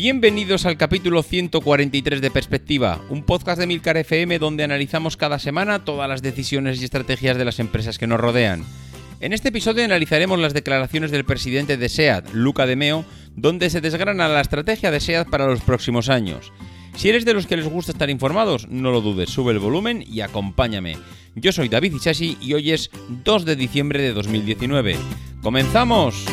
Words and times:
Bienvenidos 0.00 0.64
al 0.64 0.76
capítulo 0.76 1.24
143 1.24 2.20
de 2.20 2.30
Perspectiva, 2.30 3.00
un 3.08 3.24
podcast 3.24 3.58
de 3.58 3.66
Milcar 3.66 3.96
FM 3.96 4.38
donde 4.38 4.62
analizamos 4.62 5.16
cada 5.16 5.40
semana 5.40 5.84
todas 5.84 6.08
las 6.08 6.22
decisiones 6.22 6.80
y 6.80 6.84
estrategias 6.84 7.36
de 7.36 7.44
las 7.44 7.58
empresas 7.58 7.98
que 7.98 8.06
nos 8.06 8.20
rodean. 8.20 8.64
En 9.18 9.32
este 9.32 9.48
episodio 9.48 9.84
analizaremos 9.84 10.38
las 10.38 10.54
declaraciones 10.54 11.10
del 11.10 11.24
presidente 11.24 11.76
de 11.76 11.88
SEAT, 11.88 12.32
Luca 12.32 12.64
de 12.64 12.76
Meo, 12.76 13.04
donde 13.34 13.70
se 13.70 13.80
desgrana 13.80 14.28
la 14.28 14.40
estrategia 14.40 14.92
de 14.92 15.00
SEAT 15.00 15.28
para 15.30 15.48
los 15.48 15.62
próximos 15.62 16.08
años. 16.08 16.52
Si 16.94 17.08
eres 17.08 17.24
de 17.24 17.34
los 17.34 17.48
que 17.48 17.56
les 17.56 17.66
gusta 17.68 17.90
estar 17.90 18.08
informados, 18.08 18.68
no 18.68 18.92
lo 18.92 19.00
dudes, 19.00 19.30
sube 19.30 19.50
el 19.50 19.58
volumen 19.58 20.04
y 20.06 20.20
acompáñame. 20.20 20.96
Yo 21.34 21.50
soy 21.50 21.68
David 21.68 21.94
Ichashi 21.94 22.38
y 22.40 22.54
hoy 22.54 22.70
es 22.70 22.92
2 23.24 23.44
de 23.44 23.56
diciembre 23.56 24.00
de 24.00 24.12
2019. 24.12 24.94
¡Comenzamos! 25.42 26.24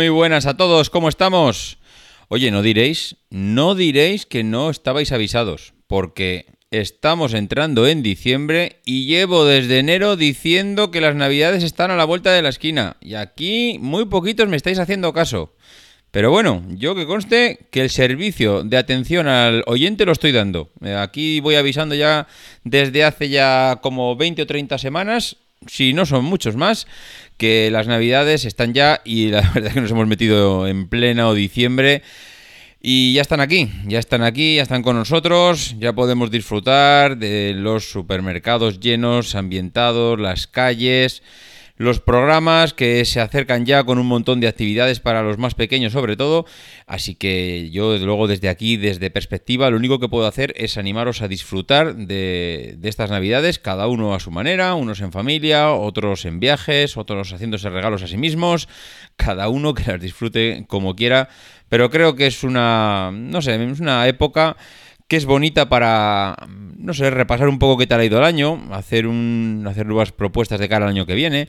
Muy 0.00 0.08
buenas 0.08 0.46
a 0.46 0.56
todos, 0.56 0.88
¿cómo 0.88 1.10
estamos? 1.10 1.76
Oye, 2.28 2.50
no 2.50 2.62
diréis, 2.62 3.16
no 3.28 3.74
diréis 3.74 4.24
que 4.24 4.42
no 4.42 4.70
estabais 4.70 5.12
avisados, 5.12 5.74
porque 5.88 6.46
estamos 6.70 7.34
entrando 7.34 7.86
en 7.86 8.02
diciembre 8.02 8.80
y 8.86 9.04
llevo 9.04 9.44
desde 9.44 9.78
enero 9.78 10.16
diciendo 10.16 10.90
que 10.90 11.02
las 11.02 11.16
navidades 11.16 11.62
están 11.62 11.90
a 11.90 11.96
la 11.96 12.06
vuelta 12.06 12.32
de 12.32 12.40
la 12.40 12.48
esquina, 12.48 12.96
y 13.02 13.12
aquí 13.12 13.76
muy 13.78 14.06
poquitos 14.06 14.48
me 14.48 14.56
estáis 14.56 14.78
haciendo 14.78 15.12
caso. 15.12 15.54
Pero 16.10 16.30
bueno, 16.30 16.64
yo 16.70 16.94
que 16.94 17.04
conste 17.04 17.68
que 17.70 17.82
el 17.82 17.90
servicio 17.90 18.64
de 18.64 18.78
atención 18.78 19.28
al 19.28 19.64
oyente 19.66 20.06
lo 20.06 20.12
estoy 20.12 20.32
dando. 20.32 20.70
Aquí 20.96 21.40
voy 21.40 21.56
avisando 21.56 21.94
ya 21.94 22.26
desde 22.64 23.04
hace 23.04 23.28
ya 23.28 23.80
como 23.82 24.16
20 24.16 24.40
o 24.40 24.46
30 24.46 24.78
semanas 24.78 25.36
si 25.66 25.92
no 25.92 26.06
son 26.06 26.24
muchos 26.24 26.56
más, 26.56 26.86
que 27.36 27.70
las 27.70 27.86
navidades 27.86 28.44
están 28.44 28.74
ya 28.74 29.00
y 29.04 29.28
la 29.28 29.40
verdad 29.54 29.68
es 29.68 29.74
que 29.74 29.80
nos 29.80 29.90
hemos 29.90 30.06
metido 30.06 30.66
en 30.66 30.88
pleno 30.88 31.34
diciembre. 31.34 32.02
Y 32.82 33.12
ya 33.12 33.20
están 33.20 33.40
aquí, 33.40 33.70
ya 33.86 33.98
están 33.98 34.22
aquí, 34.22 34.56
ya 34.56 34.62
están 34.62 34.82
con 34.82 34.96
nosotros, 34.96 35.76
ya 35.78 35.92
podemos 35.92 36.30
disfrutar 36.30 37.18
de 37.18 37.52
los 37.54 37.90
supermercados 37.90 38.80
llenos, 38.80 39.34
ambientados, 39.34 40.18
las 40.18 40.46
calles, 40.46 41.22
los 41.80 41.98
programas 41.98 42.74
que 42.74 43.06
se 43.06 43.22
acercan 43.22 43.64
ya 43.64 43.84
con 43.84 43.98
un 43.98 44.06
montón 44.06 44.38
de 44.38 44.48
actividades 44.48 45.00
para 45.00 45.22
los 45.22 45.38
más 45.38 45.54
pequeños 45.54 45.94
sobre 45.94 46.14
todo. 46.14 46.44
Así 46.86 47.14
que 47.14 47.70
yo 47.70 47.92
desde 47.92 48.04
luego 48.04 48.26
desde 48.28 48.50
aquí, 48.50 48.76
desde 48.76 49.08
perspectiva, 49.08 49.70
lo 49.70 49.78
único 49.78 49.98
que 49.98 50.06
puedo 50.06 50.26
hacer 50.26 50.52
es 50.58 50.76
animaros 50.76 51.22
a 51.22 51.28
disfrutar 51.28 51.96
de, 51.96 52.76
estas 52.82 53.08
navidades, 53.08 53.58
cada 53.58 53.86
uno 53.86 54.14
a 54.14 54.20
su 54.20 54.30
manera, 54.30 54.74
unos 54.74 55.00
en 55.00 55.10
familia, 55.10 55.72
otros 55.72 56.26
en 56.26 56.38
viajes, 56.38 56.98
otros 56.98 57.32
haciéndose 57.32 57.70
regalos 57.70 58.02
a 58.02 58.08
sí 58.08 58.18
mismos, 58.18 58.68
cada 59.16 59.48
uno 59.48 59.72
que 59.72 59.90
las 59.90 60.02
disfrute 60.02 60.66
como 60.68 60.94
quiera. 60.94 61.30
Pero 61.70 61.88
creo 61.88 62.14
que 62.14 62.26
es 62.26 62.44
una, 62.44 63.10
no 63.10 63.40
sé, 63.40 63.54
es 63.54 63.80
una 63.80 64.06
época 64.06 64.54
que 65.08 65.16
es 65.16 65.24
bonita 65.24 65.70
para, 65.70 66.36
no 66.76 66.92
sé, 66.92 67.08
repasar 67.08 67.48
un 67.48 67.58
poco 67.58 67.78
qué 67.78 67.86
tal 67.86 68.00
ha 68.00 68.04
ido 68.04 68.18
el 68.18 68.24
año, 68.24 68.68
hacer, 68.70 69.06
un, 69.06 69.64
hacer 69.66 69.86
nuevas 69.86 70.12
propuestas 70.12 70.60
de 70.60 70.68
cara 70.68 70.84
al 70.84 70.92
año 70.92 71.06
que 71.06 71.14
viene. 71.14 71.48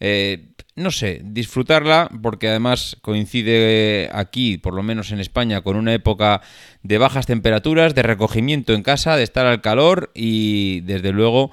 Eh, 0.00 0.48
no 0.76 0.90
sé, 0.90 1.20
disfrutarla 1.24 2.08
porque 2.22 2.48
además 2.48 2.96
coincide 3.02 4.08
aquí, 4.12 4.58
por 4.58 4.74
lo 4.74 4.82
menos 4.82 5.10
en 5.10 5.18
España, 5.18 5.60
con 5.62 5.76
una 5.76 5.92
época 5.92 6.40
de 6.82 6.98
bajas 6.98 7.26
temperaturas, 7.26 7.94
de 7.94 8.02
recogimiento 8.02 8.74
en 8.74 8.82
casa, 8.82 9.16
de 9.16 9.24
estar 9.24 9.46
al 9.46 9.60
calor 9.60 10.12
y 10.14 10.80
desde 10.82 11.12
luego 11.12 11.50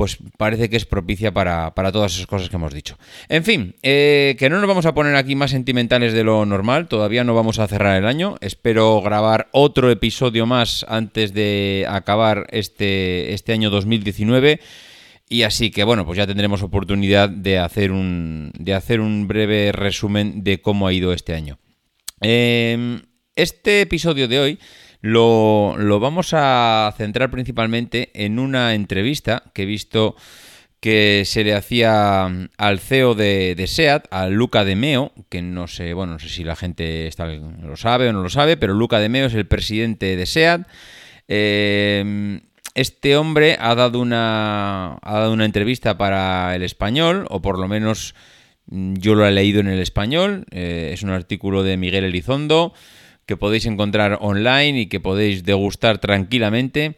pues 0.00 0.16
parece 0.38 0.70
que 0.70 0.78
es 0.78 0.86
propicia 0.86 1.30
para, 1.30 1.74
todas 1.92 2.14
esas 2.14 2.26
cosas 2.26 2.48
que 2.48 2.56
hemos 2.56 2.72
dicho. 2.72 2.96
En 3.28 3.44
fin, 3.44 3.74
eh, 3.82 4.34
que 4.38 4.48
no 4.48 4.58
nos 4.58 4.66
vamos 4.66 4.86
a 4.86 4.94
poner 4.94 5.14
aquí 5.14 5.34
más 5.34 5.50
sentimentales 5.50 6.14
de 6.14 6.24
lo 6.24 6.46
normal, 6.46 6.88
todavía 6.88 7.22
no 7.22 7.34
vamos 7.34 7.58
a 7.58 7.68
cerrar 7.68 7.98
el 7.98 8.06
año, 8.06 8.36
espero 8.40 9.02
grabar 9.02 9.48
otro 9.52 9.90
episodio 9.90 10.46
más 10.46 10.86
antes 10.88 11.34
de 11.34 11.86
acabar 11.86 12.46
este, 12.50 13.34
este 13.34 13.52
año 13.52 13.68
2019. 13.68 14.60
Y 15.32 15.44
así 15.44 15.70
que 15.70 15.84
bueno, 15.84 16.04
pues 16.04 16.16
ya 16.18 16.26
tendremos 16.26 16.60
oportunidad 16.64 17.28
de 17.28 17.60
hacer 17.60 17.92
un, 17.92 18.50
de 18.58 18.74
hacer 18.74 19.00
un 19.00 19.28
breve 19.28 19.70
resumen 19.70 20.42
de 20.42 20.60
cómo 20.60 20.88
ha 20.88 20.92
ido 20.92 21.12
este 21.12 21.34
año. 21.34 21.60
Em, 22.20 23.00
este 23.36 23.80
episodio 23.82 24.26
de 24.26 24.40
hoy 24.40 24.58
lo, 25.02 25.76
vamos 26.00 26.32
a 26.32 26.92
centrar 26.98 27.30
principalmente 27.30 28.10
en 28.12 28.40
una 28.40 28.74
entrevista 28.74 29.44
que 29.54 29.62
he 29.62 29.66
visto 29.66 30.16
que 30.80 31.22
se 31.24 31.44
le 31.44 31.54
hacía 31.54 32.24
al 32.58 32.80
CEO 32.80 33.14
de, 33.14 33.54
de, 33.54 33.66
SEAT, 33.68 34.08
a 34.10 34.26
Luca 34.26 34.64
de 34.64 34.74
Meo, 34.74 35.12
que 35.28 35.42
no 35.42 35.68
sé, 35.68 35.94
bueno, 35.94 36.14
no 36.14 36.18
sé 36.18 36.28
si 36.28 36.42
la 36.42 36.56
gente 36.56 37.06
está, 37.06 37.26
lo 37.26 37.76
sabe 37.76 38.08
o 38.08 38.12
no 38.12 38.22
lo 38.22 38.30
sabe, 38.30 38.56
pero 38.56 38.74
Luca 38.74 38.98
de 38.98 39.08
Meo 39.08 39.26
es 39.26 39.34
el 39.34 39.46
presidente 39.46 40.16
de 40.16 40.26
SEAT. 40.26 40.66
Eh, 41.28 42.40
este 42.80 43.16
hombre 43.16 43.56
ha 43.60 43.74
dado 43.74 44.00
una, 44.00 44.98
ha 45.02 45.18
dado 45.18 45.32
una 45.32 45.44
entrevista 45.44 45.98
para 45.98 46.54
el 46.56 46.62
español, 46.62 47.26
o 47.28 47.42
por 47.42 47.58
lo 47.58 47.68
menos 47.68 48.14
mm, 48.66 48.94
yo 48.94 49.14
lo 49.14 49.26
he 49.26 49.30
leído 49.30 49.60
en 49.60 49.68
el 49.68 49.80
español. 49.80 50.46
Eh, 50.50 50.90
es 50.94 51.02
un 51.02 51.10
artículo 51.10 51.62
de 51.62 51.76
Miguel 51.76 52.04
Elizondo 52.04 52.72
que 53.26 53.36
podéis 53.36 53.66
encontrar 53.66 54.18
online 54.20 54.80
y 54.80 54.86
que 54.86 54.98
podéis 54.98 55.44
degustar 55.44 55.98
tranquilamente. 55.98 56.96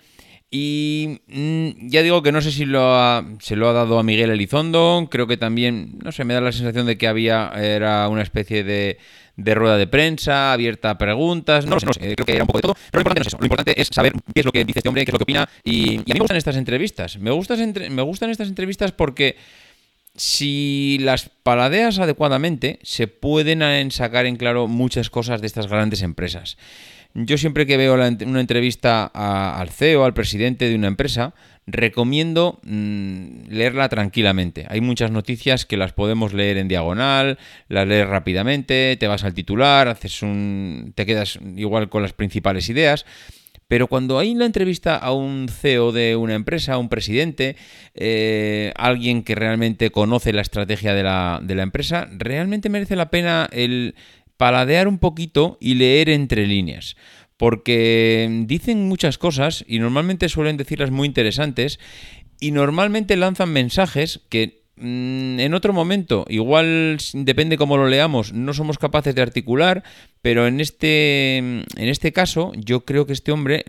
Y 0.53 1.21
mm, 1.27 1.89
ya 1.89 2.03
digo 2.03 2.23
que 2.23 2.31
no 2.31 2.43
sé 2.43 2.53
si 2.53 2.59
se 2.59 2.67
lo 2.67 3.69
ha 3.69 3.73
dado 3.73 3.99
a 3.99 4.03
Miguel 4.05 4.31
Elizondo. 4.31 5.09
Creo 5.11 5.27
que 5.27 5.37
también, 5.37 5.99
no 6.05 6.13
sé, 6.13 6.25
me 6.25 6.35
da 6.35 6.41
la 6.41 6.53
sensación 6.53 6.87
de 6.87 6.97
que 6.97 7.09
había, 7.09 7.51
era 7.57 8.09
una 8.09 8.23
especie 8.23 8.63
de 8.63 8.99
de 9.37 9.55
rueda 9.55 9.77
de 9.77 9.87
prensa, 9.87 10.53
abierta 10.53 10.91
a 10.91 10.99
preguntas, 10.99 11.67
no 11.67 11.75
lo 11.75 11.81
sé, 11.81 11.87
no 11.87 11.93
sé, 11.93 12.01
creo 12.01 12.27
que 12.27 12.33
era 12.33 12.45
un 12.45 12.47
poco 12.47 12.59
de 12.59 12.63
todo, 12.63 12.75
pero 12.75 12.99
lo 12.99 13.01
importante 13.01 13.21
no 13.21 13.23
es 13.23 13.29
eso, 13.29 13.39
lo 13.39 13.47
importante 13.47 13.81
es 13.81 13.89
saber 13.91 14.13
qué 14.35 14.41
es 14.41 14.47
lo 14.47 14.53
que 14.53 14.65
dice 14.65 14.81
este 14.81 14.89
hombre, 14.89 15.05
qué 15.05 15.11
es 15.11 15.13
lo 15.13 15.19
que 15.19 15.25
opina, 15.25 15.49
y, 15.65 15.97
a 15.97 15.99
mí 15.99 16.05
me 16.15 16.21
gustan 16.21 16.37
estas 16.37 16.57
entrevistas, 16.57 17.19
me 17.19 17.31
gustan, 17.31 17.75
me 17.91 18.03
gustan 18.03 18.31
estas 18.31 18.49
entrevistas 18.49 18.93
porque 18.93 19.37
si 20.15 20.99
las 21.01 21.31
paladeas 21.43 21.99
adecuadamente, 21.99 22.79
se 22.83 23.09
pueden 23.09 23.91
sacar 23.91 24.27
en 24.27 24.37
claro 24.37 24.69
muchas 24.69 25.09
cosas 25.09 25.41
de 25.41 25.47
estas 25.47 25.69
grandes 25.69 26.03
empresas. 26.03 26.59
Yo 27.15 27.37
siempre 27.37 27.67
que 27.67 27.77
veo 27.77 27.95
una 27.95 28.41
entrevista 28.41 29.05
al 29.05 29.71
CEO, 29.71 30.05
al 30.05 30.15
presidente 30.15 30.69
de 30.69 30.75
una 30.75 30.89
empresa, 30.89 31.35
recomiendo 31.67 32.61
mm, 32.65 33.49
leerla 33.49 33.89
tranquilamente. 33.89 34.67
Hay 34.69 34.81
muchas 34.81 35.11
noticias 35.11 35.65
que 35.65 35.77
las 35.77 35.93
podemos 35.93 36.33
leer 36.33 36.57
en 36.57 36.69
diagonal, 36.69 37.39
las 37.69 37.87
lees 37.87 38.09
rápidamente, 38.09 38.97
te 38.99 39.07
vas 39.07 39.25
al 39.25 39.35
titular, 39.35 39.89
haces 39.89 40.23
un, 40.23 40.93
te 40.95 41.07
quedas 41.07 41.39
igual 41.57 41.89
con 41.89 42.03
las 42.03 42.13
principales 42.13 42.69
ideas. 42.69 43.07
Pero 43.69 43.87
cuando 43.87 44.19
hay 44.19 44.33
una 44.33 44.45
entrevista 44.45 44.97
a 44.97 45.13
un 45.13 45.49
CEO 45.49 45.93
de 45.93 46.15
una 46.15 46.35
empresa, 46.35 46.75
a 46.75 46.79
un 46.79 46.91
presidente, 46.91 47.57
eh, 47.95 48.73
alguien 48.77 49.23
que 49.23 49.35
realmente 49.35 49.91
conoce 49.91 50.35
la 50.35 50.43
estrategia 50.43 50.93
la, 50.93 51.41
de 51.43 51.55
la 51.55 51.63
empresa, 51.63 52.07
realmente 52.13 52.69
merece 52.69 52.97
la 52.97 53.09
pena 53.09 53.49
el 53.51 53.95
paladear 54.37 54.89
un 54.89 54.99
poquito 54.99 55.57
y 55.59 55.75
leer 55.75 56.11
entre 56.11 56.47
líneas 56.47 56.97
porque 57.43 58.45
dicen 58.47 58.87
muchas 58.87 59.19
cosas 59.19 59.65
y 59.67 59.81
normalmente 59.81 60.29
suelen 60.29 60.57
decirlas 60.57 60.93
muy 60.93 61.09
interesantes 61.09 61.81
y 62.39 62.53
normalmente 62.53 63.17
lanzan 63.17 63.53
mensajes 63.53 64.21
que 64.29 64.63
Mm, 64.75 65.39
en 65.39 65.53
otro 65.53 65.75
momento, 65.75 66.25
igual 66.29 66.97
depende 67.13 67.59
cómo 67.59 67.77
lo 67.77 67.89
leamos, 67.89 68.33
no 68.33 68.55
somos 68.55 68.79
capaces 68.79 69.15
de 69.15 69.21
articular, 69.21 69.85
pero 70.23 70.47
en 70.47 70.61
este, 70.61 71.37
en 71.37 71.65
este 71.77 72.13
caso 72.13 72.53
yo 72.57 72.87
creo 72.87 73.07
que 73.07 73.13
este 73.13 73.33
hombre, 73.33 73.65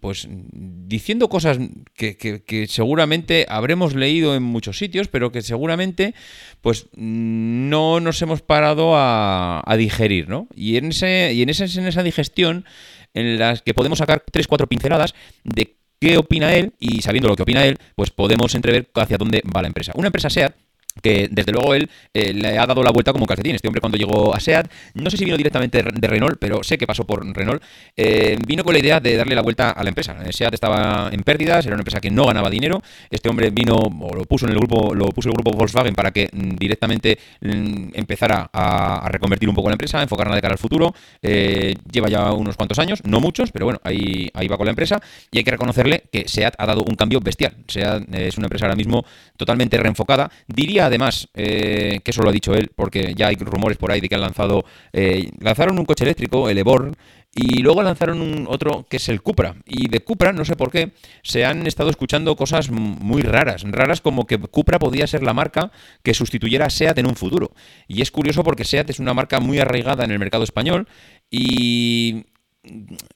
pues 0.00 0.28
diciendo 0.30 1.28
cosas 1.28 1.58
que, 1.94 2.66
seguramente 2.68 3.46
habremos 3.48 3.96
leído 3.96 4.36
en 4.36 4.44
muchos 4.44 4.78
sitios, 4.78 5.08
pero 5.08 5.32
que 5.32 5.42
seguramente 5.42 6.14
pues 6.60 6.86
no 6.94 7.98
nos 7.98 8.22
hemos 8.22 8.40
parado 8.40 8.92
a, 8.94 9.62
digerir, 9.76 10.28
¿no? 10.28 10.46
Y 10.54 10.76
en, 10.76 10.86
ese, 10.86 11.32
y 11.34 11.42
en, 11.42 11.48
esa, 11.48 11.64
en 11.64 11.86
esa 11.88 12.04
digestión 12.04 12.64
en 13.14 13.38
las 13.38 13.62
que 13.62 13.74
podemos 13.74 13.98
sacar 13.98 14.22
tres, 14.30 14.46
cuatro 14.46 14.66
pinceladas 14.66 15.14
de 15.44 15.76
qué 16.00 16.18
opina 16.18 16.54
él 16.54 16.72
y 16.78 17.02
sabiendo 17.02 17.28
lo 17.28 17.36
que 17.36 17.44
opina 17.44 17.64
él, 17.64 17.78
pues 17.96 18.10
podemos 18.10 18.54
entrever 18.54 18.90
hacia 18.94 19.16
dónde 19.16 19.42
va 19.54 19.62
la 19.62 19.68
empresa. 19.68 19.92
Una 19.94 20.08
empresa 20.08 20.28
SEAT 20.28 20.54
que 21.02 21.28
desde 21.30 21.52
luego 21.52 21.74
él 21.74 21.90
eh, 22.12 22.32
le 22.32 22.58
ha 22.58 22.66
dado 22.66 22.82
la 22.82 22.90
vuelta 22.90 23.12
como 23.12 23.26
calcetín. 23.26 23.54
Este 23.54 23.68
hombre 23.68 23.80
cuando 23.80 23.98
llegó 23.98 24.34
a 24.34 24.40
SEAT, 24.40 24.70
no 24.94 25.10
sé 25.10 25.16
si 25.16 25.24
vino 25.24 25.36
directamente 25.36 25.82
de 25.82 26.08
Renault, 26.08 26.38
pero 26.38 26.62
sé 26.62 26.78
que 26.78 26.86
pasó 26.86 27.04
por 27.04 27.26
Renault, 27.26 27.62
eh, 27.96 28.36
vino 28.46 28.64
con 28.64 28.72
la 28.72 28.78
idea 28.78 29.00
de 29.00 29.16
darle 29.16 29.34
la 29.34 29.42
vuelta 29.42 29.70
a 29.70 29.82
la 29.82 29.88
empresa. 29.88 30.16
Eh, 30.24 30.32
SEAT 30.32 30.54
estaba 30.54 31.08
en 31.12 31.22
pérdidas, 31.22 31.66
era 31.66 31.74
una 31.74 31.80
empresa 31.80 32.00
que 32.00 32.10
no 32.10 32.26
ganaba 32.26 32.48
dinero. 32.48 32.82
Este 33.10 33.28
hombre 33.28 33.50
vino 33.50 33.76
o 33.76 34.14
lo 34.14 34.24
puso 34.24 34.46
en 34.46 34.52
el 34.52 34.58
grupo, 34.58 34.94
lo 34.94 35.06
puso 35.06 35.28
el 35.28 35.34
grupo 35.34 35.50
Volkswagen 35.52 35.94
para 35.94 36.12
que 36.12 36.28
mm, 36.32 36.56
directamente 36.56 37.18
mm, 37.40 37.88
empezara 37.94 38.48
a, 38.52 39.08
reconvertir 39.08 39.48
un 39.48 39.54
poco 39.54 39.68
la 39.68 39.74
empresa, 39.74 40.02
enfocarla 40.02 40.34
de 40.34 40.40
cara 40.40 40.52
al 40.52 40.58
futuro. 40.58 40.94
lleva 41.20 42.08
ya 42.08 42.32
unos 42.32 42.56
cuantos 42.56 42.78
años, 42.78 43.00
no 43.04 43.20
muchos, 43.20 43.52
pero 43.52 43.66
bueno, 43.66 43.80
ahí, 43.84 44.28
ahí 44.34 44.48
va 44.48 44.56
con 44.56 44.66
la 44.66 44.70
empresa. 44.70 45.00
Y 45.30 45.38
hay 45.38 45.44
que 45.44 45.50
reconocerle 45.50 46.04
que 46.10 46.28
SEAT 46.28 46.54
ha 46.58 46.66
dado 46.66 46.82
un 46.82 46.94
cambio 46.94 47.20
bestial. 47.20 47.54
SEAT 47.68 48.14
es 48.14 48.38
una 48.38 48.46
empresa 48.46 48.66
ahora 48.66 48.76
mismo 48.76 49.04
totalmente 49.36 49.76
reenfocada. 49.76 50.30
Diría 50.46 50.83
además, 50.86 51.28
eh, 51.34 52.00
que 52.04 52.10
eso 52.10 52.22
lo 52.22 52.30
ha 52.30 52.32
dicho 52.32 52.54
él, 52.54 52.70
porque 52.74 53.14
ya 53.14 53.28
hay 53.28 53.36
rumores 53.36 53.76
por 53.78 53.90
ahí 53.90 54.00
de 54.00 54.08
que 54.08 54.14
han 54.14 54.20
lanzado, 54.20 54.64
eh, 54.92 55.30
lanzaron 55.40 55.78
un 55.78 55.84
coche 55.84 56.04
eléctrico, 56.04 56.48
el 56.48 56.58
Eborn, 56.58 56.96
y 57.34 57.62
luego 57.62 57.82
lanzaron 57.82 58.20
un 58.20 58.46
otro 58.48 58.86
que 58.88 58.98
es 58.98 59.08
el 59.08 59.20
Cupra. 59.20 59.56
Y 59.66 59.88
de 59.88 60.00
Cupra, 60.00 60.32
no 60.32 60.44
sé 60.44 60.54
por 60.54 60.70
qué, 60.70 60.92
se 61.22 61.44
han 61.44 61.66
estado 61.66 61.90
escuchando 61.90 62.36
cosas 62.36 62.70
muy 62.70 63.22
raras. 63.22 63.64
Raras 63.66 64.00
como 64.00 64.26
que 64.26 64.38
Cupra 64.38 64.78
podía 64.78 65.06
ser 65.06 65.22
la 65.24 65.34
marca 65.34 65.72
que 66.02 66.14
sustituyera 66.14 66.66
a 66.66 66.70
SEAT 66.70 66.98
en 66.98 67.06
un 67.06 67.16
futuro. 67.16 67.50
Y 67.88 68.02
es 68.02 68.12
curioso 68.12 68.44
porque 68.44 68.64
SEAT 68.64 68.90
es 68.90 69.00
una 69.00 69.14
marca 69.14 69.40
muy 69.40 69.58
arraigada 69.58 70.04
en 70.04 70.12
el 70.12 70.18
mercado 70.20 70.44
español 70.44 70.86
y 71.28 72.26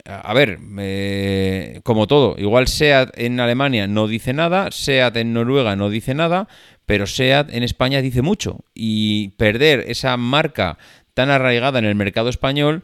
a 0.09 0.33
ver, 0.33 0.59
como 1.83 2.07
todo, 2.07 2.35
igual 2.39 2.67
SEAT 2.67 3.11
en 3.19 3.41
Alemania 3.41 3.87
no 3.87 4.09
dice 4.09 4.33
nada, 4.33 4.71
SEAT 4.71 5.17
en 5.19 5.35
Noruega 5.35 5.77
no 5.77 5.91
dice 5.91 6.15
nada, 6.15 6.49
pero 6.87 7.07
SEAT 7.07 7.53
en 7.53 7.63
España 7.63 8.01
dice 8.01 8.23
mucho. 8.23 8.65
Y 8.75 9.29
perder 9.37 9.85
esa 9.89 10.17
marca 10.17 10.79
tan 11.13 11.29
arraigada 11.29 11.79
en 11.79 11.85
el 11.85 11.95
mercado 11.95 12.31
español, 12.31 12.83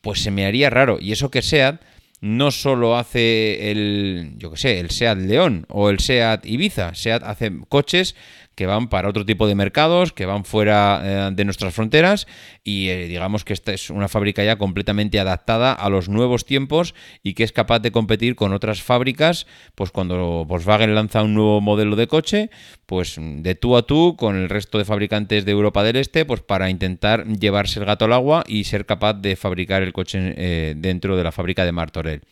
pues 0.00 0.22
se 0.22 0.30
me 0.30 0.46
haría 0.46 0.70
raro. 0.70 0.98
Y 1.00 1.10
eso 1.10 1.30
que 1.30 1.42
SEAT 1.42 1.82
no 2.20 2.52
solo 2.52 2.96
hace 2.96 3.72
el, 3.72 4.34
yo 4.36 4.52
que 4.52 4.56
sé, 4.56 4.78
el 4.78 4.90
SEAT 4.90 5.18
León 5.18 5.66
o 5.68 5.90
el 5.90 5.98
SEAT 5.98 6.46
Ibiza, 6.46 6.94
SEAT 6.94 7.24
hace 7.24 7.50
coches 7.68 8.14
que 8.54 8.66
van 8.66 8.88
para 8.88 9.08
otro 9.08 9.24
tipo 9.24 9.46
de 9.46 9.54
mercados, 9.54 10.12
que 10.12 10.26
van 10.26 10.44
fuera 10.44 11.00
eh, 11.02 11.30
de 11.32 11.44
nuestras 11.44 11.74
fronteras 11.74 12.26
y 12.62 12.88
eh, 12.88 13.06
digamos 13.06 13.44
que 13.44 13.52
esta 13.52 13.72
es 13.72 13.90
una 13.90 14.08
fábrica 14.08 14.44
ya 14.44 14.56
completamente 14.56 15.18
adaptada 15.18 15.72
a 15.72 15.88
los 15.90 16.08
nuevos 16.08 16.44
tiempos 16.44 16.94
y 17.22 17.34
que 17.34 17.44
es 17.44 17.52
capaz 17.52 17.80
de 17.80 17.90
competir 17.90 18.36
con 18.36 18.52
otras 18.52 18.82
fábricas, 18.82 19.46
pues 19.74 19.90
cuando 19.90 20.44
Volkswagen 20.44 20.94
lanza 20.94 21.22
un 21.22 21.34
nuevo 21.34 21.60
modelo 21.60 21.96
de 21.96 22.06
coche, 22.06 22.50
pues 22.86 23.16
de 23.18 23.54
tú 23.54 23.76
a 23.76 23.82
tú 23.82 24.16
con 24.16 24.36
el 24.36 24.48
resto 24.48 24.78
de 24.78 24.84
fabricantes 24.84 25.44
de 25.44 25.52
Europa 25.52 25.82
del 25.82 25.96
Este, 25.96 26.24
pues 26.24 26.40
para 26.40 26.70
intentar 26.70 27.26
llevarse 27.26 27.80
el 27.80 27.86
gato 27.86 28.04
al 28.04 28.12
agua 28.12 28.44
y 28.46 28.64
ser 28.64 28.86
capaz 28.86 29.14
de 29.14 29.36
fabricar 29.36 29.82
el 29.82 29.92
coche 29.92 30.34
eh, 30.36 30.74
dentro 30.76 31.16
de 31.16 31.24
la 31.24 31.32
fábrica 31.32 31.64
de 31.64 31.72
Martorell. 31.72 32.22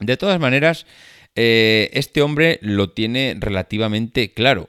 De 0.00 0.16
todas 0.16 0.40
maneras, 0.40 0.86
este 1.36 2.22
hombre 2.22 2.58
lo 2.62 2.90
tiene 2.90 3.36
relativamente 3.38 4.32
claro. 4.32 4.66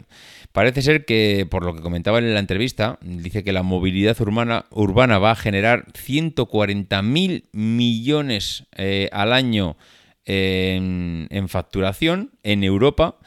Parece 0.55 0.81
ser 0.81 1.03
que, 1.03 1.45
por 1.51 1.65
lo 1.65 1.75
que 1.75 1.81
comentaba 1.81 2.19
en 2.19 2.33
la 2.33 2.39
entrevista, 2.39 2.97
dice 3.01 3.43
que 3.43 3.51
la 3.51 3.61
movilidad 3.61 4.15
urbana, 4.21 4.67
urbana 4.69 5.19
va 5.19 5.31
a 5.31 5.35
generar 5.35 5.87
140.000 5.91 7.43
millones 7.51 8.63
eh, 8.77 9.09
al 9.11 9.33
año 9.33 9.75
en, 10.23 11.27
facturación 11.49 12.31
en 12.43 12.63
Europa. 12.63 13.17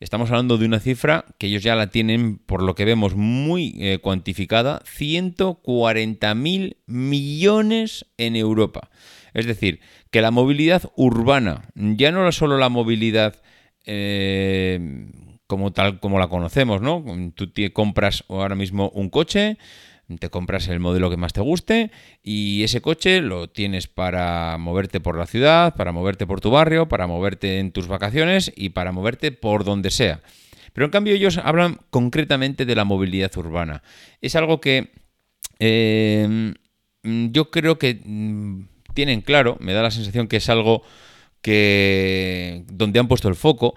Estamos 0.00 0.30
hablando 0.30 0.56
de 0.56 0.64
una 0.64 0.80
cifra 0.80 1.26
que 1.36 1.48
ellos 1.48 1.62
ya 1.62 1.74
la 1.74 1.90
tienen, 1.90 2.38
por 2.38 2.62
lo 2.62 2.74
que 2.74 2.86
vemos, 2.86 3.14
muy 3.14 3.74
eh, 3.78 3.98
cuantificada, 3.98 4.80
140.000 4.80 6.76
millones 6.86 8.06
en 8.16 8.34
Europa. 8.34 8.88
Es 9.34 9.44
decir, 9.44 9.80
que 10.10 10.22
la 10.22 10.30
movilidad 10.30 10.90
urbana, 10.96 11.68
ya 11.74 12.12
no 12.12 12.32
solo 12.32 12.56
la 12.56 12.70
movilidad 12.70 13.42
eh, 13.84 15.10
como 15.48 15.72
tal 15.72 15.98
como 15.98 16.20
la 16.20 16.28
conocemos, 16.28 16.80
¿no? 16.80 17.04
Tú 17.34 17.50
te 17.50 17.72
compras 17.72 18.22
ahora 18.28 18.54
mismo 18.54 18.90
un 18.90 19.08
coche, 19.08 19.56
te 20.20 20.28
compras 20.28 20.68
el 20.68 20.78
modelo 20.78 21.08
que 21.08 21.16
más 21.16 21.32
te 21.32 21.40
guste 21.40 21.90
y 22.22 22.62
ese 22.62 22.82
coche 22.82 23.22
lo 23.22 23.48
tienes 23.48 23.88
para 23.88 24.58
moverte 24.58 25.00
por 25.00 25.16
la 25.16 25.26
ciudad, 25.26 25.74
para 25.74 25.90
moverte 25.90 26.26
por 26.26 26.42
tu 26.42 26.50
barrio, 26.50 26.86
para 26.88 27.06
moverte 27.06 27.60
en 27.60 27.72
tus 27.72 27.88
vacaciones 27.88 28.52
y 28.56 28.70
para 28.70 28.92
moverte 28.92 29.32
por 29.32 29.64
donde 29.64 29.90
sea. 29.90 30.20
Pero 30.74 30.84
en 30.84 30.90
cambio 30.92 31.14
ellos 31.14 31.38
hablan 31.38 31.78
concretamente 31.88 32.66
de 32.66 32.76
la 32.76 32.84
movilidad 32.84 33.34
urbana. 33.36 33.82
Es 34.20 34.36
algo 34.36 34.60
que 34.60 34.92
eh, 35.60 36.52
yo 37.02 37.50
creo 37.50 37.78
que 37.78 38.00
mm, 38.04 38.68
tienen 38.92 39.22
claro, 39.22 39.56
me 39.60 39.72
da 39.72 39.82
la 39.82 39.90
sensación 39.90 40.28
que 40.28 40.36
es 40.36 40.48
algo 40.50 40.82
que 41.40 42.64
donde 42.70 43.00
han 43.00 43.08
puesto 43.08 43.28
el 43.28 43.34
foco 43.34 43.74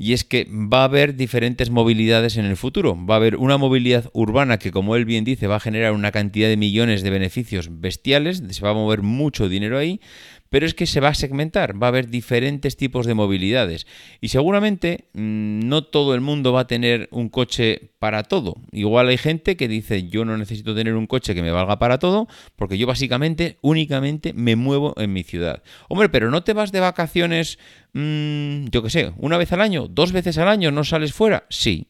y 0.00 0.14
es 0.14 0.24
que 0.24 0.48
va 0.50 0.80
a 0.80 0.84
haber 0.84 1.14
diferentes 1.14 1.68
movilidades 1.68 2.38
en 2.38 2.46
el 2.46 2.56
futuro. 2.56 2.96
Va 3.04 3.14
a 3.14 3.16
haber 3.18 3.36
una 3.36 3.58
movilidad 3.58 4.08
urbana 4.14 4.58
que, 4.58 4.70
como 4.70 4.96
él 4.96 5.04
bien 5.04 5.24
dice, 5.24 5.46
va 5.46 5.56
a 5.56 5.60
generar 5.60 5.92
una 5.92 6.10
cantidad 6.10 6.48
de 6.48 6.56
millones 6.56 7.02
de 7.02 7.10
beneficios 7.10 7.68
bestiales, 7.70 8.42
se 8.48 8.62
va 8.62 8.70
a 8.70 8.74
mover 8.74 9.02
mucho 9.02 9.50
dinero 9.50 9.76
ahí, 9.76 10.00
pero 10.50 10.66
es 10.66 10.74
que 10.74 10.86
se 10.86 11.00
va 11.00 11.08
a 11.08 11.14
segmentar, 11.14 11.80
va 11.80 11.86
a 11.86 11.88
haber 11.88 12.08
diferentes 12.08 12.76
tipos 12.76 13.06
de 13.06 13.14
movilidades 13.14 13.86
y 14.20 14.28
seguramente 14.28 15.08
mm, 15.14 15.60
no 15.60 15.84
todo 15.84 16.14
el 16.14 16.20
mundo 16.20 16.52
va 16.52 16.62
a 16.62 16.66
tener 16.66 17.08
un 17.12 17.28
coche 17.28 17.92
para 17.98 18.24
todo. 18.24 18.56
Igual 18.72 19.08
hay 19.08 19.16
gente 19.16 19.56
que 19.56 19.68
dice 19.68 20.08
yo 20.08 20.24
no 20.24 20.36
necesito 20.36 20.74
tener 20.74 20.94
un 20.94 21.06
coche 21.06 21.34
que 21.34 21.42
me 21.42 21.52
valga 21.52 21.78
para 21.78 21.98
todo 21.98 22.28
porque 22.56 22.76
yo 22.76 22.86
básicamente 22.86 23.58
únicamente 23.62 24.32
me 24.34 24.56
muevo 24.56 24.92
en 24.98 25.12
mi 25.12 25.22
ciudad. 25.22 25.62
Hombre, 25.88 26.08
pero 26.08 26.30
no 26.30 26.42
te 26.42 26.52
vas 26.52 26.72
de 26.72 26.80
vacaciones, 26.80 27.58
mm, 27.92 28.66
yo 28.70 28.82
qué 28.82 28.90
sé, 28.90 29.12
una 29.16 29.38
vez 29.38 29.52
al 29.52 29.60
año, 29.60 29.86
dos 29.88 30.12
veces 30.12 30.36
al 30.38 30.48
año, 30.48 30.72
no 30.72 30.82
sales 30.82 31.12
fuera. 31.12 31.46
Sí, 31.48 31.86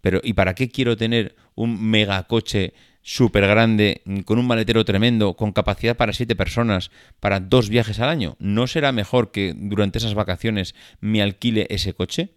pero 0.00 0.20
¿y 0.22 0.34
para 0.34 0.54
qué 0.54 0.68
quiero 0.68 0.96
tener 0.96 1.34
un 1.56 1.90
megacoche 1.90 2.74
súper 3.04 3.46
grande, 3.46 4.00
con 4.24 4.38
un 4.38 4.46
maletero 4.46 4.82
tremendo, 4.84 5.34
con 5.34 5.52
capacidad 5.52 5.94
para 5.94 6.14
siete 6.14 6.34
personas, 6.34 6.90
para 7.20 7.38
dos 7.38 7.68
viajes 7.68 8.00
al 8.00 8.08
año, 8.08 8.34
¿no 8.38 8.66
será 8.66 8.92
mejor 8.92 9.30
que 9.30 9.52
durante 9.54 9.98
esas 9.98 10.14
vacaciones 10.14 10.74
me 11.00 11.20
alquile 11.20 11.66
ese 11.68 11.92
coche? 11.92 12.30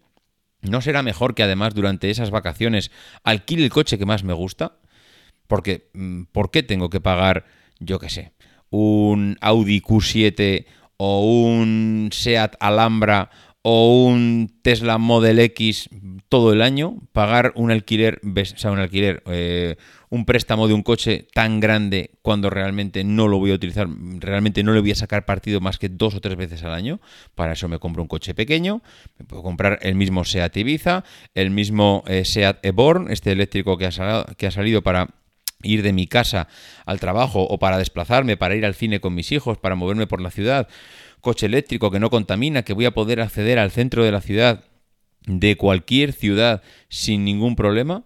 ¿No 0.60 0.82
será 0.82 1.02
mejor 1.02 1.34
que 1.34 1.42
además 1.42 1.74
durante 1.74 2.10
esas 2.10 2.30
vacaciones 2.30 2.90
alquile 3.24 3.64
el 3.64 3.70
coche 3.70 3.98
que 3.98 4.04
más 4.04 4.24
me 4.24 4.34
gusta? 4.34 4.76
Porque, 5.46 5.88
mm, 5.94 6.24
¿por 6.32 6.50
qué 6.50 6.62
tengo 6.62 6.90
que 6.90 7.00
pagar, 7.00 7.46
yo 7.80 7.98
qué 7.98 8.10
sé, 8.10 8.32
un 8.68 9.38
Audi 9.40 9.80
Q7 9.80 10.66
o 10.98 11.22
un 11.22 12.10
Seat 12.12 12.56
Alhambra 12.60 13.30
o 13.62 14.04
un 14.06 14.50
Tesla 14.62 14.98
Model 14.98 15.40
X 15.40 15.88
todo 16.28 16.52
el 16.52 16.62
año, 16.62 16.96
pagar 17.12 17.52
un 17.56 17.70
alquiler, 17.70 18.20
sea, 18.56 18.70
un 18.70 18.78
alquiler, 18.78 19.22
eh, 19.26 19.76
un 20.10 20.24
préstamo 20.24 20.68
de 20.68 20.74
un 20.74 20.82
coche 20.82 21.26
tan 21.34 21.58
grande 21.58 22.12
cuando 22.22 22.50
realmente 22.50 23.02
no 23.04 23.28
lo 23.28 23.38
voy 23.38 23.50
a 23.50 23.54
utilizar, 23.54 23.88
realmente 24.18 24.62
no 24.62 24.72
le 24.72 24.80
voy 24.80 24.92
a 24.92 24.94
sacar 24.94 25.24
partido 25.24 25.60
más 25.60 25.78
que 25.78 25.88
dos 25.88 26.14
o 26.14 26.20
tres 26.20 26.36
veces 26.36 26.62
al 26.62 26.72
año. 26.72 27.00
Para 27.34 27.54
eso 27.54 27.68
me 27.68 27.78
compro 27.78 28.02
un 28.02 28.08
coche 28.08 28.34
pequeño, 28.34 28.82
me 29.18 29.24
puedo 29.24 29.42
comprar 29.42 29.78
el 29.82 29.94
mismo 29.94 30.24
Seat 30.24 30.56
Ibiza, 30.56 31.04
el 31.34 31.50
mismo 31.50 32.04
eh, 32.06 32.24
Seat 32.24 32.64
Eborn, 32.64 33.10
este 33.10 33.32
eléctrico 33.32 33.76
que 33.76 33.86
ha, 33.86 34.26
que 34.36 34.46
ha 34.46 34.50
salido 34.50 34.82
para 34.82 35.08
ir 35.62 35.82
de 35.82 35.92
mi 35.92 36.06
casa 36.06 36.46
al 36.86 37.00
trabajo 37.00 37.42
o 37.42 37.58
para 37.58 37.78
desplazarme, 37.78 38.36
para 38.36 38.54
ir 38.54 38.64
al 38.64 38.74
cine 38.74 39.00
con 39.00 39.14
mis 39.14 39.32
hijos, 39.32 39.58
para 39.58 39.74
moverme 39.74 40.06
por 40.06 40.20
la 40.20 40.30
ciudad 40.30 40.68
coche 41.20 41.46
eléctrico 41.46 41.90
que 41.90 42.00
no 42.00 42.10
contamina, 42.10 42.62
que 42.62 42.72
voy 42.72 42.84
a 42.84 42.92
poder 42.92 43.20
acceder 43.20 43.58
al 43.58 43.70
centro 43.70 44.04
de 44.04 44.12
la 44.12 44.20
ciudad, 44.20 44.64
de 45.26 45.56
cualquier 45.56 46.12
ciudad, 46.12 46.62
sin 46.88 47.24
ningún 47.24 47.56
problema. 47.56 48.04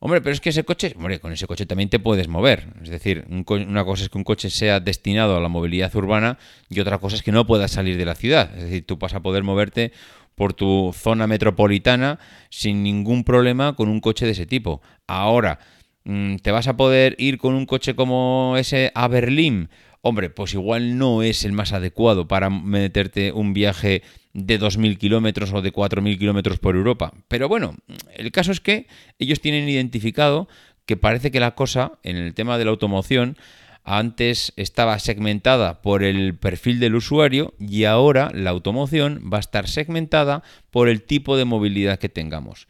Hombre, 0.00 0.20
pero 0.20 0.32
es 0.32 0.40
que 0.40 0.50
ese 0.50 0.62
coche, 0.62 0.94
hombre, 0.96 1.18
con 1.18 1.32
ese 1.32 1.48
coche 1.48 1.66
también 1.66 1.88
te 1.88 1.98
puedes 1.98 2.28
mover. 2.28 2.68
Es 2.82 2.88
decir, 2.88 3.24
una 3.28 3.84
cosa 3.84 4.04
es 4.04 4.08
que 4.08 4.18
un 4.18 4.22
coche 4.22 4.48
sea 4.48 4.78
destinado 4.78 5.36
a 5.36 5.40
la 5.40 5.48
movilidad 5.48 5.94
urbana 5.96 6.38
y 6.68 6.78
otra 6.78 6.98
cosa 6.98 7.16
es 7.16 7.22
que 7.22 7.32
no 7.32 7.46
puedas 7.46 7.72
salir 7.72 7.96
de 7.96 8.04
la 8.04 8.14
ciudad. 8.14 8.56
Es 8.56 8.64
decir, 8.64 8.86
tú 8.86 8.96
vas 8.96 9.14
a 9.14 9.20
poder 9.20 9.42
moverte 9.42 9.92
por 10.36 10.52
tu 10.52 10.94
zona 10.94 11.26
metropolitana 11.26 12.20
sin 12.48 12.84
ningún 12.84 13.24
problema 13.24 13.74
con 13.74 13.88
un 13.88 14.00
coche 14.00 14.24
de 14.24 14.32
ese 14.32 14.46
tipo. 14.46 14.80
Ahora, 15.08 15.58
mm, 16.04 16.36
¿te 16.36 16.52
vas 16.52 16.68
a 16.68 16.76
poder 16.76 17.16
ir 17.18 17.38
con 17.38 17.54
un 17.54 17.66
coche 17.66 17.96
como 17.96 18.54
ese 18.56 18.92
a 18.94 19.08
Berlín? 19.08 19.68
Hombre, 20.00 20.30
pues 20.30 20.54
igual 20.54 20.96
no 20.96 21.22
es 21.22 21.44
el 21.44 21.52
más 21.52 21.72
adecuado 21.72 22.28
para 22.28 22.50
meterte 22.50 23.32
un 23.32 23.52
viaje 23.52 24.02
de 24.32 24.60
2.000 24.60 24.96
kilómetros 24.96 25.52
o 25.52 25.62
de 25.62 25.72
4.000 25.72 26.18
kilómetros 26.18 26.58
por 26.58 26.76
Europa. 26.76 27.12
Pero 27.26 27.48
bueno, 27.48 27.74
el 28.14 28.30
caso 28.30 28.52
es 28.52 28.60
que 28.60 28.86
ellos 29.18 29.40
tienen 29.40 29.68
identificado 29.68 30.48
que 30.86 30.96
parece 30.96 31.30
que 31.30 31.40
la 31.40 31.54
cosa 31.54 31.98
en 32.02 32.16
el 32.16 32.34
tema 32.34 32.56
de 32.56 32.64
la 32.64 32.70
automoción 32.70 33.36
antes 33.84 34.52
estaba 34.56 34.98
segmentada 34.98 35.80
por 35.82 36.02
el 36.02 36.36
perfil 36.36 36.78
del 36.78 36.94
usuario 36.94 37.54
y 37.58 37.84
ahora 37.84 38.30
la 38.34 38.50
automoción 38.50 39.30
va 39.32 39.38
a 39.38 39.40
estar 39.40 39.66
segmentada 39.66 40.42
por 40.70 40.88
el 40.88 41.02
tipo 41.02 41.36
de 41.36 41.44
movilidad 41.44 41.98
que 41.98 42.08
tengamos. 42.08 42.68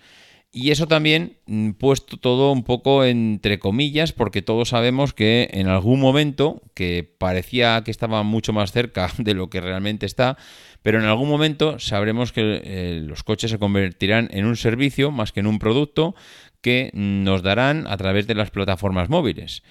Y 0.61 0.73
eso 0.73 0.89
también 0.89 1.37
mm, 1.47 1.71
puesto 1.75 2.17
todo 2.17 2.51
un 2.51 2.65
poco 2.65 3.05
entre 3.05 3.61
comillas, 3.61 4.13
porque 4.13 4.43
todos 4.43 4.71
sabemos 4.71 5.15
que 5.15 5.49
en 5.53 5.69
algún 5.69 6.01
momento, 6.01 6.63
que 6.75 7.09
parecía 7.17 7.81
que 7.85 7.93
estaba 7.93 8.25
mucho 8.25 8.53
más 8.53 8.73
cerca 8.73 9.09
de 9.19 9.35
lo 9.35 9.51
que 9.51 9.61
realmente 9.61 10.05
está, 10.05 10.37
pero 10.83 10.99
en 10.99 11.05
algún 11.05 11.29
momento 11.29 11.79
sabremos 11.79 12.33
que 12.33 12.61
eh, 12.65 13.01
los 13.05 13.23
coches 13.23 13.53
se 13.53 13.61
convertirán 13.61 14.31
en 14.33 14.47
un 14.47 14.57
servicio 14.57 15.13
más 15.13 15.31
que 15.31 15.39
en 15.39 15.47
un 15.47 15.61
producto 15.61 16.17
que 16.61 16.91
nos 16.93 17.45
darán 17.45 17.87
a 17.87 17.97
través 17.97 18.27
de 18.27 18.35
las 18.35 18.51
plataformas 18.51 19.09
móviles. 19.09 19.63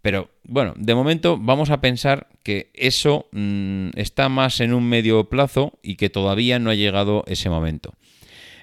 Pero 0.00 0.30
bueno, 0.44 0.72
de 0.78 0.94
momento 0.94 1.36
vamos 1.38 1.68
a 1.68 1.82
pensar 1.82 2.28
que 2.42 2.70
eso 2.72 3.28
mm, 3.32 3.90
está 3.94 4.30
más 4.30 4.60
en 4.60 4.72
un 4.72 4.88
medio 4.88 5.28
plazo 5.28 5.78
y 5.82 5.96
que 5.96 6.08
todavía 6.08 6.58
no 6.58 6.70
ha 6.70 6.74
llegado 6.74 7.24
ese 7.26 7.50
momento. 7.50 7.92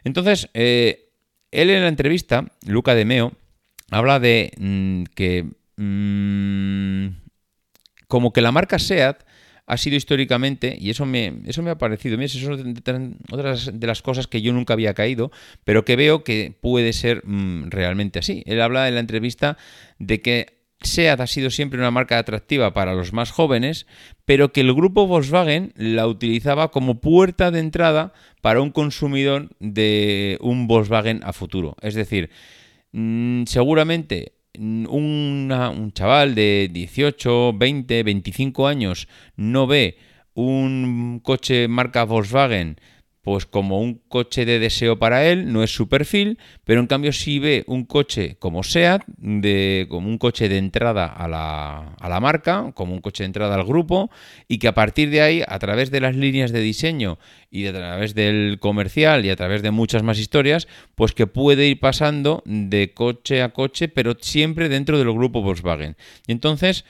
Entonces, 0.03 0.49
eh, 0.55 1.06
él 1.51 1.69
en 1.69 1.81
la 1.81 1.87
entrevista, 1.87 2.45
Luca 2.65 2.95
de 2.95 3.05
Meo, 3.05 3.33
habla 3.91 4.19
de 4.19 4.51
mm, 4.57 5.03
que 5.15 5.45
mm, 5.77 7.07
como 8.07 8.33
que 8.33 8.41
la 8.41 8.51
marca 8.51 8.79
SEAT 8.79 9.23
ha 9.67 9.75
sido 9.75 9.97
históricamente, 9.97 10.77
y 10.79 10.89
eso 10.89 11.05
me, 11.05 11.41
eso 11.45 11.61
me 11.61 11.69
ha 11.69 11.77
parecido, 11.77 12.19
eso 12.21 12.39
son 12.39 13.17
otras 13.31 13.69
de 13.73 13.87
las 13.87 14.01
cosas 14.01 14.25
que 14.25 14.41
yo 14.41 14.53
nunca 14.53 14.73
había 14.73 14.93
caído, 14.93 15.29
pero 15.65 15.83
que 15.83 15.97
veo 15.97 16.23
que 16.23 16.55
puede 16.61 16.93
ser 16.93 17.21
realmente 17.65 18.19
así. 18.19 18.43
Él 18.45 18.61
habla 18.61 18.87
en 18.87 18.93
la 18.93 19.01
entrevista 19.01 19.57
de 19.99 20.21
que 20.21 20.56
SEAT 20.81 21.19
ha 21.19 21.27
sido 21.27 21.49
siempre 21.49 21.79
una 21.79 21.91
marca 21.91 22.17
atractiva 22.17 22.73
para 22.73 22.93
los 22.93 23.13
más 23.13 23.31
jóvenes, 23.31 23.87
pero 24.25 24.51
que 24.51 24.61
el 24.61 24.73
grupo 24.73 25.07
Volkswagen 25.07 25.73
la 25.75 26.07
utilizaba 26.07 26.69
como 26.69 27.01
puerta 27.01 27.51
de 27.51 27.59
entrada 27.59 28.13
para 28.41 28.61
un 28.61 28.71
consumidor 28.71 29.49
de 29.59 30.37
un 30.41 30.67
Volkswagen 30.67 31.21
a 31.23 31.33
futuro. 31.33 31.75
Es 31.81 31.95
decir, 31.95 32.29
mm, 32.91 33.43
seguramente 33.45 34.33
un 34.59 35.91
chaval 35.93 36.33
de 36.33 36.69
18, 36.71 37.53
20, 37.53 38.03
25 38.03 38.67
años 38.67 39.07
no 39.35 39.67
ve 39.67 39.97
un 40.33 41.19
coche 41.23 41.67
marca 41.67 42.05
Volkswagen 42.05 42.79
pues 43.27 43.45
como 43.45 43.81
un 43.81 43.95
coche 44.07 44.45
de 44.45 44.57
deseo 44.57 44.99
para 44.99 45.25
él, 45.27 45.51
no 45.51 45.61
es 45.61 45.75
su 45.75 45.89
perfil, 45.89 46.39
pero 46.63 46.79
en 46.79 46.87
cambio 46.87 47.11
si 47.11 47.39
ve 47.39 47.65
un 47.67 47.83
coche 47.83 48.37
como 48.39 48.63
SEAT, 48.63 49.03
de, 49.17 49.85
como 49.89 50.07
un 50.07 50.17
coche 50.17 50.47
de 50.47 50.57
entrada 50.57 51.07
a 51.07 51.27
la, 51.27 51.89
a 51.99 52.07
la 52.07 52.21
marca, 52.21 52.71
como 52.73 52.93
un 52.93 53.01
coche 53.01 53.23
de 53.23 53.25
entrada 53.25 53.55
al 53.55 53.65
grupo, 53.65 54.09
y 54.47 54.59
que 54.59 54.69
a 54.69 54.73
partir 54.73 55.09
de 55.09 55.19
ahí, 55.19 55.43
a 55.45 55.59
través 55.59 55.91
de 55.91 55.99
las 55.99 56.15
líneas 56.15 56.53
de 56.53 56.61
diseño 56.61 57.19
y 57.51 57.65
a 57.65 57.73
través 57.73 58.15
del 58.15 58.59
comercial 58.61 59.25
y 59.25 59.29
a 59.29 59.35
través 59.35 59.61
de 59.61 59.71
muchas 59.71 60.03
más 60.03 60.19
historias, 60.19 60.69
pues 60.95 61.11
que 61.11 61.27
puede 61.27 61.67
ir 61.67 61.81
pasando 61.81 62.43
de 62.45 62.93
coche 62.93 63.41
a 63.41 63.49
coche, 63.49 63.89
pero 63.89 64.15
siempre 64.21 64.69
dentro 64.69 64.97
del 64.97 65.11
grupo 65.11 65.41
Volkswagen. 65.41 65.97
Y 66.27 66.31
entonces... 66.31 66.85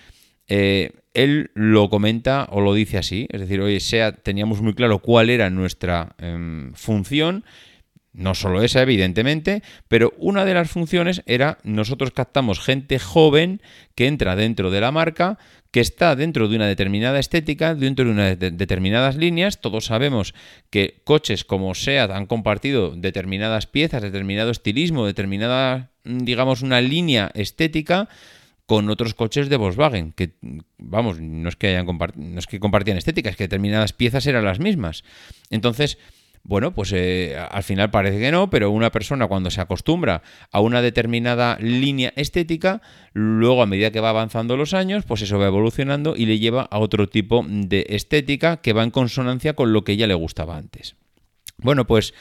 Eh, 0.50 0.92
él 1.18 1.50
lo 1.56 1.90
comenta 1.90 2.48
o 2.52 2.62
lo 2.62 2.76
dice 2.76 3.00
así, 3.00 3.26
es 3.32 3.42
decir, 3.42 3.60
oye, 3.60 3.80
sea, 3.80 4.12
teníamos 4.12 4.62
muy 4.62 4.76
claro 4.76 5.00
cuál 5.00 5.32
era 5.32 5.50
nuestra 5.50 6.16
em, 6.20 6.72
función, 6.74 7.44
no 8.14 8.36
solo 8.36 8.62
esa, 8.62 8.84
evidentemente, 8.84 9.64
pero 9.88 10.14
una 10.20 10.46
de 10.46 10.54
las 10.54 10.70
funciones 10.70 11.24
era 11.26 11.58
nosotros 11.64 12.12
captamos 12.12 12.60
gente 12.60 13.00
joven 13.00 13.64
que 13.96 14.06
entra 14.06 14.36
dentro 14.36 14.70
de 14.70 14.80
la 14.80 14.92
marca, 14.92 15.40
que 15.72 15.80
está 15.80 16.16
dentro 16.16 16.48
de 16.48 16.56
una 16.56 16.68
determinada 16.68 17.18
estética, 17.18 17.74
dentro 17.74 18.06
de 18.06 18.12
unas 18.12 18.40
determinadas 18.40 19.16
líneas. 19.16 19.60
Todos 19.60 19.86
sabemos 19.86 20.36
que 20.70 21.02
coches 21.04 21.46
como 21.46 21.74
SEAT 21.74 22.12
han 22.12 22.28
compartido 22.28 22.96
determinadas 22.96 23.66
piezas, 23.66 24.04
determinado 24.04 24.52
estilismo, 24.52 25.08
determinada, 25.08 25.90
digamos, 26.04 26.62
una 26.62 26.80
línea 26.80 27.32
estética 27.34 28.08
con 28.68 28.90
otros 28.90 29.14
coches 29.14 29.50
de 29.50 29.56
Volkswagen, 29.56 30.12
que 30.12 30.34
vamos, 30.78 31.20
no 31.20 31.48
es 31.50 31.56
que 31.56 31.70
hayan 31.70 31.88
no 31.88 32.40
es 32.40 32.48
que 32.48 32.60
compartían 32.60 32.98
estética, 32.98 33.30
es 33.30 33.38
que 33.38 33.46
determinadas 33.46 33.94
piezas 33.94 34.28
eran 34.28 34.44
las 34.44 34.60
mismas. 34.60 35.06
Entonces, 35.50 35.98
bueno, 36.44 36.74
pues 36.74 36.92
eh, 36.94 37.38
al 37.38 37.64
final 37.64 37.92
parece 37.92 38.20
que 38.20 38.30
no, 38.30 38.50
pero 38.50 38.70
una 38.72 38.92
persona 38.92 39.28
cuando 39.28 39.52
se 39.52 39.62
acostumbra 39.62 40.22
a 40.52 40.60
una 40.60 40.82
determinada 40.82 41.58
línea 41.62 42.12
estética, 42.18 42.82
luego 43.14 43.64
a 43.64 43.68
medida 43.68 43.92
que 43.92 44.02
va 44.02 44.10
avanzando 44.10 44.58
los 44.58 44.74
años, 44.74 45.06
pues 45.06 45.22
eso 45.22 45.40
va 45.40 45.48
evolucionando 45.48 46.16
y 46.18 46.26
le 46.26 46.40
lleva 46.40 46.64
a 46.64 46.80
otro 46.80 47.08
tipo 47.08 47.46
de 47.48 47.86
estética 47.90 48.58
que 48.58 48.74
va 48.74 48.84
en 48.84 48.92
consonancia 48.92 49.54
con 49.54 49.72
lo 49.72 49.86
que 49.86 49.96
ya 49.96 50.08
le 50.08 50.14
gustaba 50.14 50.58
antes. 50.58 50.96
Bueno, 51.58 51.88
pues 51.88 52.14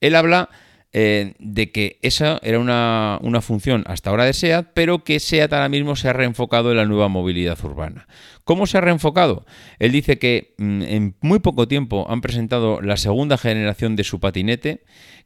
él 0.00 0.14
habla 0.14 0.48
eh, 0.92 1.34
de 1.38 1.70
que 1.70 1.98
esa 2.00 2.38
era 2.42 2.58
una, 2.58 3.40
función 3.42 3.84
hasta 3.86 4.08
ahora 4.08 4.24
de 4.24 4.32
SEAT, 4.32 4.70
pero 4.72 5.04
que 5.04 5.20
SEAT 5.20 5.52
ahora 5.52 5.68
mismo 5.68 5.96
se 5.96 6.08
ha 6.08 6.14
reenfocado 6.14 6.70
en 6.70 6.78
la 6.78 6.86
nueva 6.86 7.08
movilidad 7.08 7.62
urbana. 7.62 8.08
¿Cómo 8.44 8.66
se 8.66 8.78
ha 8.78 8.80
reenfocado? 8.80 9.44
Él 9.78 9.92
dice 9.92 10.18
que 10.18 10.54
mm, 10.56 10.82
en 10.82 11.16
muy 11.20 11.40
poco 11.40 11.68
tiempo 11.68 12.06
han 12.08 12.22
presentado 12.22 12.80
la 12.80 12.96
segunda 12.96 13.36
generación 13.36 13.96
de 13.96 14.04
su 14.04 14.18
patinete, 14.18 14.84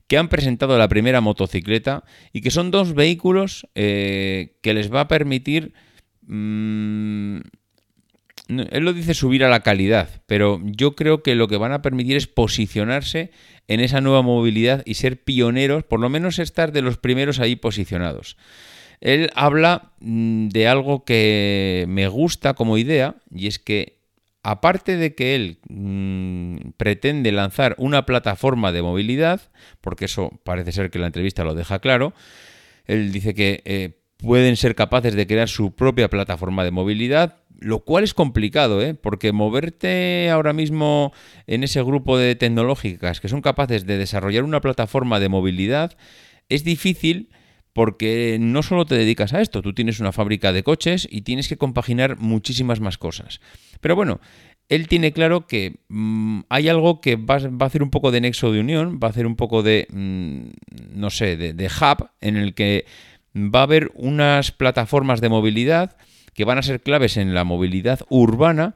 que 0.08 0.18
han 0.18 0.28
presentado 0.28 0.76
la 0.78 0.88
primera 0.88 1.20
motocicleta 1.20 2.02
y 2.32 2.40
que 2.40 2.50
son 2.50 2.72
dos 2.72 2.94
vehículos 2.94 3.68
eh, 3.74 4.58
que 4.62 4.74
les 4.74 4.92
va 4.92 5.02
a 5.02 5.08
permitir... 5.08 5.74
Mm, 6.22 7.38
él 8.48 8.84
lo 8.84 8.92
dice 8.92 9.14
subir 9.14 9.44
a 9.44 9.48
la 9.48 9.60
calidad, 9.60 10.22
pero 10.26 10.60
yo 10.64 10.94
creo 10.94 11.22
que 11.22 11.34
lo 11.34 11.48
que 11.48 11.56
van 11.56 11.72
a 11.72 11.82
permitir 11.82 12.16
es 12.16 12.26
posicionarse 12.26 13.30
en 13.68 13.80
esa 13.80 14.00
nueva 14.00 14.22
movilidad 14.22 14.82
y 14.84 14.94
ser 14.94 15.22
pioneros, 15.22 15.84
por 15.84 16.00
lo 16.00 16.08
menos 16.08 16.38
estar 16.38 16.72
de 16.72 16.82
los 16.82 16.98
primeros 16.98 17.40
ahí 17.40 17.56
posicionados. 17.56 18.36
Él 19.00 19.30
habla 19.34 19.92
mm, 20.00 20.48
de 20.48 20.68
algo 20.68 21.04
que 21.04 21.86
me 21.88 22.08
gusta 22.08 22.54
como 22.54 22.78
idea 22.78 23.16
y 23.34 23.46
es 23.46 23.58
que 23.58 23.98
aparte 24.42 24.96
de 24.96 25.14
que 25.14 25.34
él 25.34 25.58
mm, 25.68 26.72
pretende 26.76 27.32
lanzar 27.32 27.74
una 27.78 28.06
plataforma 28.06 28.72
de 28.72 28.82
movilidad, 28.82 29.40
porque 29.80 30.06
eso 30.06 30.40
parece 30.44 30.72
ser 30.72 30.90
que 30.90 30.98
la 30.98 31.06
entrevista 31.06 31.44
lo 31.44 31.54
deja 31.54 31.78
claro, 31.78 32.12
él 32.86 33.12
dice 33.12 33.34
que 33.34 33.62
eh, 33.64 33.98
pueden 34.18 34.56
ser 34.56 34.74
capaces 34.74 35.14
de 35.14 35.26
crear 35.26 35.48
su 35.48 35.72
propia 35.72 36.08
plataforma 36.08 36.64
de 36.64 36.70
movilidad, 36.70 37.36
lo 37.62 37.80
cual 37.80 38.04
es 38.04 38.12
complicado, 38.12 38.82
¿eh? 38.82 38.94
porque 38.94 39.32
moverte 39.32 40.30
ahora 40.30 40.52
mismo 40.52 41.12
en 41.46 41.62
ese 41.64 41.82
grupo 41.82 42.18
de 42.18 42.34
tecnológicas 42.34 43.20
que 43.20 43.28
son 43.28 43.40
capaces 43.40 43.86
de 43.86 43.98
desarrollar 43.98 44.44
una 44.44 44.60
plataforma 44.60 45.20
de 45.20 45.28
movilidad 45.28 45.96
es 46.48 46.64
difícil 46.64 47.30
porque 47.72 48.36
no 48.40 48.62
solo 48.62 48.84
te 48.84 48.96
dedicas 48.96 49.32
a 49.32 49.40
esto, 49.40 49.62
tú 49.62 49.72
tienes 49.72 50.00
una 50.00 50.12
fábrica 50.12 50.52
de 50.52 50.62
coches 50.62 51.08
y 51.10 51.22
tienes 51.22 51.48
que 51.48 51.56
compaginar 51.56 52.18
muchísimas 52.18 52.80
más 52.80 52.98
cosas. 52.98 53.40
Pero 53.80 53.96
bueno, 53.96 54.20
él 54.68 54.88
tiene 54.88 55.12
claro 55.12 55.46
que 55.46 55.76
mm, 55.88 56.40
hay 56.50 56.68
algo 56.68 57.00
que 57.00 57.16
va, 57.16 57.36
a 57.36 57.64
hacer 57.64 57.82
un 57.82 57.90
poco 57.90 58.10
de 58.10 58.20
nexo 58.20 58.52
de 58.52 58.60
unión, 58.60 59.00
va 59.02 59.06
a 59.06 59.10
hacer 59.10 59.26
un 59.26 59.36
poco 59.36 59.62
de, 59.62 59.86
mm, 59.90 60.98
no 60.98 61.10
sé, 61.10 61.36
de 61.36 61.66
hub 61.66 62.08
en 62.20 62.36
el 62.36 62.54
que 62.54 62.84
va 63.34 63.60
a 63.60 63.64
haber 63.64 63.90
unas 63.94 64.50
plataformas 64.50 65.20
de 65.20 65.30
movilidad 65.30 65.96
que 66.34 66.44
van 66.44 66.58
a 66.58 66.62
ser 66.62 66.80
claves 66.80 67.16
en 67.16 67.34
la 67.34 67.44
movilidad 67.44 68.00
urbana 68.08 68.74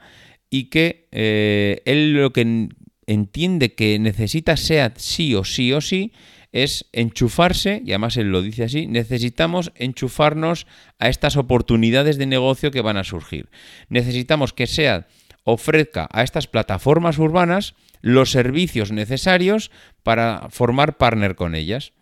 y 0.51 0.65
que 0.65 1.09
eh, 1.13 1.83
él 1.85 2.15
lo 2.15 2.33
que 2.33 2.69
entiende 3.07 3.75
que 3.75 3.99
necesita 3.99 4.57
SEAT 4.57 4.99
sí 4.99 5.35
o 5.35 5.45
sí 5.45 5.73
o 5.73 5.81
sí 5.81 6.13
es 6.53 6.87
enchufarse, 6.93 7.83
y 7.85 7.91
además 7.91 8.17
él 8.17 8.31
lo 8.31 8.41
dice 8.41 8.65
así, 8.65 8.87
necesitamos 8.87 9.73
enchufarnos 9.75 10.67
a 10.99 11.09
estas 11.09 11.37
oportunidades 11.37 12.17
de 12.17 12.27
negocio 12.27 12.71
que 12.71 12.81
van 12.81 12.97
a 12.97 13.05
surgir. 13.05 13.51
Necesitamos 13.91 14.53
que 14.55 14.67
SEAT 14.67 15.07
ofrezca 15.45 16.09
a 16.11 16.23
estas 16.23 16.47
plataformas 16.47 17.19
urbanas 17.19 17.75
los 18.01 18.31
servicios 18.31 18.91
necesarios 18.91 19.71
para 20.03 20.49
formar 20.51 20.97
partner 20.97 21.35
con 21.35 21.55
ellas. 21.55 21.93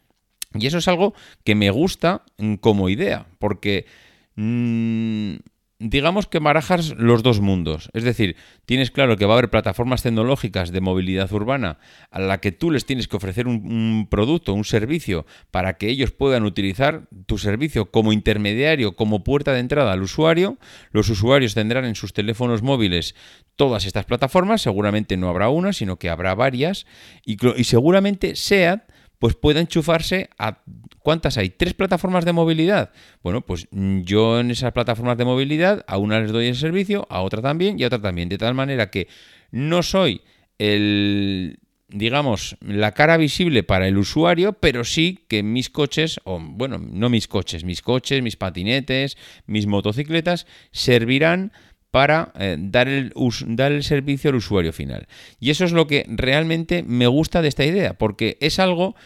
Y 0.54 0.66
eso 0.66 0.78
es 0.78 0.87
algo 0.87 1.14
que 1.42 1.54
me 1.54 1.70
gusta 1.70 2.23
como 2.61 2.88
idea, 2.88 3.26
porque 3.38 3.87
mm, 4.37 5.35
digamos 5.79 6.26
que 6.26 6.38
barajas 6.38 6.95
los 6.97 7.23
dos 7.23 7.41
mundos. 7.41 7.91
Es 7.93 8.05
decir, 8.05 8.37
tienes 8.64 8.91
claro 8.91 9.17
que 9.17 9.26
va 9.26 9.35
a 9.35 9.38
haber 9.38 9.50
plataformas 9.50 10.03
tecnológicas 10.03 10.71
de 10.71 10.81
movilidad 10.81 11.31
urbana 11.33 11.79
a 12.11 12.21
la 12.21 12.38
que 12.38 12.53
tú 12.53 12.71
les 12.71 12.87
tienes 12.87 13.09
que 13.09 13.17
ofrecer 13.17 13.47
un, 13.49 14.07
producto, 14.11 14.55
un 14.55 14.64
servicio, 14.64 15.26
para 15.50 15.76
que 15.76 15.88
ellos 15.88 16.12
puedan 16.12 16.45
utilizar 16.45 17.09
tu 17.26 17.38
servicio 17.38 17.91
como 17.91 18.12
intermediario, 18.12 18.97
como 18.97 19.25
puerta 19.25 19.53
de 19.53 19.61
entrada 19.61 19.93
al 19.93 20.03
usuario. 20.03 20.59
Los 20.91 21.11
usuarios 21.11 21.55
tendrán 21.55 21.85
en 21.85 21.97
sus 21.97 22.12
teléfonos 22.12 22.62
móviles 22.62 23.14
todas 23.57 23.85
estas 23.85 24.05
plataformas, 24.05 24.62
seguramente 24.62 25.17
no 25.17 25.29
habrá 25.29 25.49
una, 25.49 25.73
sino 25.73 25.97
que 25.97 26.09
habrá 26.09 26.35
varias, 26.35 26.87
y, 27.25 27.37
y 27.57 27.64
seguramente 27.64 28.37
SEAT 28.37 28.94
pues 29.25 29.37
pueda 29.37 29.61
enchufarse 29.61 30.28
a... 30.37 30.59
¿Cuántas 30.99 31.38
hay? 31.38 31.49
¿Tres 31.49 31.73
plataformas 31.73 32.26
de 32.26 32.35
movilidad? 32.35 32.93
Bueno, 33.23 33.40
pues 33.40 33.66
yo 33.71 34.38
en 34.38 34.50
esas 34.50 34.73
plataformas 34.73 35.16
de 35.16 35.25
movilidad 35.25 35.83
a 35.87 35.97
una 35.97 36.21
les 36.21 36.31
doy 36.31 36.49
el 36.49 36.57
servicio, 36.57 37.07
a 37.09 37.23
otra 37.23 37.40
también 37.40 37.81
y 37.81 37.85
a 37.85 37.87
otra 37.87 38.02
también. 38.02 38.28
De 38.28 38.37
tal 38.37 38.52
manera 38.52 38.90
que 38.90 39.09
no 39.50 39.83
soy 39.83 40.21
el 40.59 41.59
digamos, 41.88 42.57
la 42.61 42.93
cara 42.93 43.16
visible 43.16 43.62
para 43.62 43.88
el 43.88 43.97
usuario, 43.97 44.54
pero 44.54 44.85
sí 44.85 45.25
que 45.28 45.43
mis 45.43 45.71
coches, 45.71 46.21
o 46.25 46.38
bueno, 46.38 46.78
no 46.78 47.09
mis 47.09 47.26
coches, 47.26 47.64
mis 47.64 47.81
coches, 47.81 48.21
mis 48.21 48.37
patinetes, 48.37 49.16
mis 49.47 49.66
motocicletas, 49.66 50.47
servirán 50.71 51.52
para 51.95 52.33
eh, 52.41 52.57
dar, 52.59 52.89
el, 52.89 53.13
dar 53.47 53.71
el 53.71 53.85
servicio 53.85 54.31
al 54.31 54.35
usuario 54.35 54.73
final. 54.73 55.07
Y 55.39 55.51
eso 55.51 55.65
es 55.65 55.71
lo 55.71 55.87
que 55.87 56.05
realmente 56.09 56.83
me 56.83 57.07
gusta 57.07 57.41
de 57.41 57.47
esta 57.47 57.65
idea, 57.65 57.95
porque 57.95 58.37
es 58.41 58.59
algo 58.59 58.97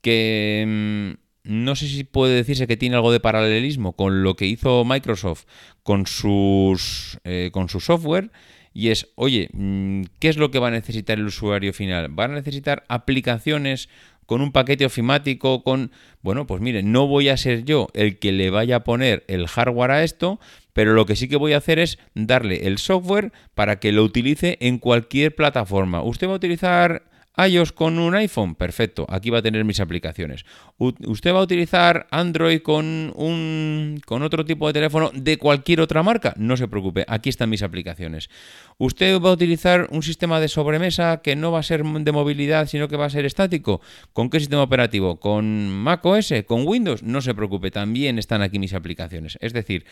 que 0.00 0.64
mm, 0.64 1.10
no 1.42 1.74
sé 1.74 1.88
si 1.88 2.04
puede 2.04 2.36
decirse 2.36 2.68
que 2.68 2.76
tiene 2.76 2.94
algo 2.94 3.10
de 3.10 3.18
paralelismo 3.18 3.96
con 3.96 4.22
lo 4.22 4.36
que 4.36 4.46
hizo 4.46 4.84
Microsoft 4.84 5.46
con, 5.82 6.06
sus, 6.06 7.18
eh, 7.24 7.50
con 7.52 7.68
su 7.68 7.80
software. 7.80 8.30
Y 8.72 8.90
es, 8.90 9.08
oye, 9.16 9.48
mm, 9.52 10.02
¿qué 10.20 10.28
es 10.28 10.36
lo 10.36 10.52
que 10.52 10.60
va 10.60 10.68
a 10.68 10.70
necesitar 10.70 11.18
el 11.18 11.26
usuario 11.26 11.72
final? 11.72 12.16
¿Va 12.16 12.26
a 12.26 12.28
necesitar 12.28 12.84
aplicaciones 12.86 13.88
con 14.30 14.42
un 14.42 14.52
paquete 14.52 14.86
ofimático, 14.86 15.64
con... 15.64 15.90
Bueno, 16.22 16.46
pues 16.46 16.60
mire, 16.60 16.84
no 16.84 17.08
voy 17.08 17.28
a 17.28 17.36
ser 17.36 17.64
yo 17.64 17.88
el 17.94 18.20
que 18.20 18.30
le 18.30 18.50
vaya 18.50 18.76
a 18.76 18.84
poner 18.84 19.24
el 19.26 19.48
hardware 19.48 19.90
a 19.90 20.04
esto, 20.04 20.38
pero 20.72 20.92
lo 20.92 21.04
que 21.04 21.16
sí 21.16 21.26
que 21.26 21.34
voy 21.34 21.52
a 21.52 21.56
hacer 21.56 21.80
es 21.80 21.98
darle 22.14 22.68
el 22.68 22.78
software 22.78 23.32
para 23.56 23.80
que 23.80 23.90
lo 23.90 24.04
utilice 24.04 24.56
en 24.60 24.78
cualquier 24.78 25.34
plataforma. 25.34 26.04
Usted 26.04 26.28
va 26.28 26.34
a 26.34 26.36
utilizar 26.36 27.09
iOS 27.36 27.72
con 27.72 27.98
un 27.98 28.14
iPhone, 28.14 28.54
perfecto, 28.54 29.06
aquí 29.08 29.30
va 29.30 29.38
a 29.38 29.42
tener 29.42 29.64
mis 29.64 29.80
aplicaciones. 29.80 30.44
¿Usted 30.78 31.32
va 31.32 31.38
a 31.38 31.42
utilizar 31.42 32.06
Android 32.10 32.60
con, 32.60 33.12
un, 33.14 34.00
con 34.04 34.22
otro 34.22 34.44
tipo 34.44 34.66
de 34.66 34.72
teléfono 34.72 35.10
de 35.14 35.38
cualquier 35.38 35.80
otra 35.80 36.02
marca? 36.02 36.34
No 36.36 36.56
se 36.56 36.68
preocupe, 36.68 37.04
aquí 37.08 37.28
están 37.28 37.50
mis 37.50 37.62
aplicaciones. 37.62 38.28
¿Usted 38.78 39.20
va 39.20 39.30
a 39.30 39.34
utilizar 39.34 39.88
un 39.90 40.02
sistema 40.02 40.40
de 40.40 40.48
sobremesa 40.48 41.20
que 41.22 41.36
no 41.36 41.52
va 41.52 41.60
a 41.60 41.62
ser 41.62 41.84
de 41.84 42.12
movilidad, 42.12 42.66
sino 42.66 42.88
que 42.88 42.96
va 42.96 43.06
a 43.06 43.10
ser 43.10 43.24
estático? 43.24 43.80
¿Con 44.12 44.28
qué 44.28 44.40
sistema 44.40 44.62
operativo? 44.62 45.20
¿Con 45.20 45.70
Mac 45.70 46.04
OS? 46.04 46.32
¿Con 46.46 46.66
Windows? 46.66 47.02
No 47.02 47.20
se 47.20 47.34
preocupe, 47.34 47.70
también 47.70 48.18
están 48.18 48.42
aquí 48.42 48.58
mis 48.58 48.74
aplicaciones. 48.74 49.38
Es 49.40 49.52
decir, 49.52 49.86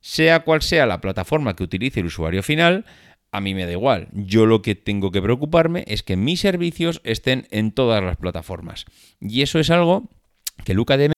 sea 0.00 0.40
cual 0.40 0.62
sea 0.62 0.86
la 0.86 1.00
plataforma 1.00 1.56
que 1.56 1.64
utilice 1.64 2.00
el 2.00 2.06
usuario 2.06 2.42
final, 2.42 2.84
a 3.30 3.40
mí 3.40 3.54
me 3.54 3.66
da 3.66 3.72
igual. 3.72 4.08
Yo 4.12 4.46
lo 4.46 4.62
que 4.62 4.74
tengo 4.74 5.10
que 5.10 5.22
preocuparme 5.22 5.84
es 5.86 6.02
que 6.02 6.16
mis 6.16 6.40
servicios 6.40 7.00
estén 7.04 7.46
en 7.50 7.72
todas 7.72 8.02
las 8.02 8.16
plataformas. 8.16 8.86
Y 9.20 9.42
eso 9.42 9.58
es 9.58 9.70
algo 9.70 10.08
que 10.64 10.74
Luca 10.74 10.96
de 10.96 11.17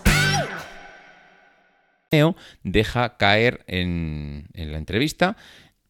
deja 2.63 3.17
caer 3.17 3.63
en, 3.67 4.47
la 4.53 4.77
entrevista 4.77 5.37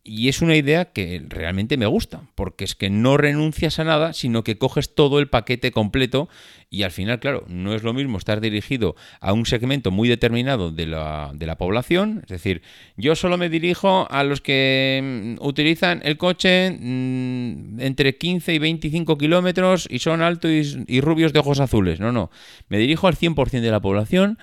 y 0.04 0.30
es 0.30 0.42
una 0.42 0.56
idea 0.56 0.86
que 0.86 1.24
realmente 1.28 1.78
me 1.78 1.86
gusta, 1.86 2.24
porque 2.34 2.64
es 2.64 2.74
que 2.74 2.90
no 2.90 3.18
renuncias 3.18 3.78
a 3.78 3.84
nada, 3.84 4.14
sino 4.14 4.44
que 4.44 4.58
coges 4.58 4.96
todo 4.96 5.20
el 5.20 5.30
paquete 5.30 5.72
completo 5.72 6.28
y 6.72 6.82
al 6.84 6.90
final, 6.90 7.20
claro, 7.20 7.46
no 7.48 7.76
es 7.76 7.84
lo 7.84 7.94
mismo 7.94 8.18
estar 8.18 8.42
dirigido 8.42 8.96
a 9.20 9.32
un 9.34 9.46
segmento 9.46 9.92
muy 9.92 10.10
determinado 10.10 10.72
de 10.72 10.88
la, 10.88 11.32
de 11.36 11.46
la 11.46 11.56
población, 11.60 12.22
es 12.24 12.30
decir, 12.30 12.64
yo 12.98 13.16
solo 13.16 13.38
me 13.38 13.50
dirijo 13.50 14.08
a 14.10 14.24
los 14.24 14.42
que 14.42 15.38
mm, 15.40 15.46
utilizan 15.46 16.02
el 16.04 16.18
coche 16.18 16.72
mm, 16.72 17.80
entre 17.80 18.18
15 18.18 18.56
y 18.56 18.60
25 18.60 19.20
kilómetros 19.20 19.88
y 19.88 20.00
son 20.00 20.24
altos 20.24 20.52
y 20.52 21.02
rubios 21.02 21.32
de 21.32 21.40
ojos 21.40 21.60
azules, 21.60 22.00
no, 22.00 22.12
no, 22.12 22.32
me 22.70 22.80
dirijo 22.80 23.08
al 23.08 23.16
100% 23.16 23.62
de 23.62 23.72
la 23.72 23.82
población 23.82 24.40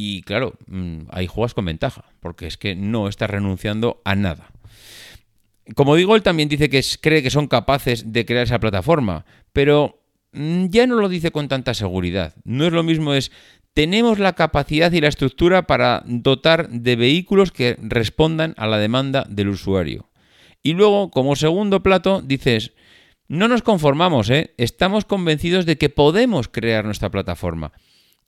y 0.00 0.22
claro, 0.22 0.54
mm, 0.68 1.06
ahí 1.10 1.26
juegas 1.26 1.54
con 1.54 1.64
ventaja, 1.64 2.04
porque 2.20 2.46
es 2.46 2.56
que 2.56 2.76
no 2.76 3.08
estás 3.08 3.28
renunciando 3.28 4.00
a 4.04 4.14
nada. 4.14 4.52
Como 5.74 5.96
digo, 5.96 6.14
él 6.14 6.22
también 6.22 6.48
dice 6.48 6.70
que 6.70 6.84
cree 7.00 7.20
que 7.20 7.30
son 7.30 7.48
capaces 7.48 8.12
de 8.12 8.24
crear 8.24 8.44
esa 8.44 8.60
plataforma, 8.60 9.26
pero 9.52 10.00
mm, 10.30 10.66
ya 10.66 10.86
no 10.86 10.94
lo 10.94 11.08
dice 11.08 11.32
con 11.32 11.48
tanta 11.48 11.74
seguridad. 11.74 12.36
No 12.44 12.64
es 12.64 12.72
lo 12.72 12.84
mismo, 12.84 13.12
es 13.12 13.32
tenemos 13.74 14.20
la 14.20 14.34
capacidad 14.34 14.92
y 14.92 15.00
la 15.00 15.08
estructura 15.08 15.66
para 15.66 16.04
dotar 16.06 16.68
de 16.68 16.94
vehículos 16.94 17.50
que 17.50 17.76
respondan 17.82 18.54
a 18.56 18.68
la 18.68 18.78
demanda 18.78 19.26
del 19.28 19.48
usuario. 19.48 20.10
Y 20.62 20.74
luego, 20.74 21.10
como 21.10 21.34
segundo 21.34 21.82
plato, 21.82 22.22
dices, 22.22 22.70
no 23.26 23.48
nos 23.48 23.62
conformamos, 23.62 24.30
¿eh? 24.30 24.54
estamos 24.58 25.04
convencidos 25.04 25.66
de 25.66 25.76
que 25.76 25.88
podemos 25.88 26.46
crear 26.46 26.84
nuestra 26.84 27.10
plataforma. 27.10 27.72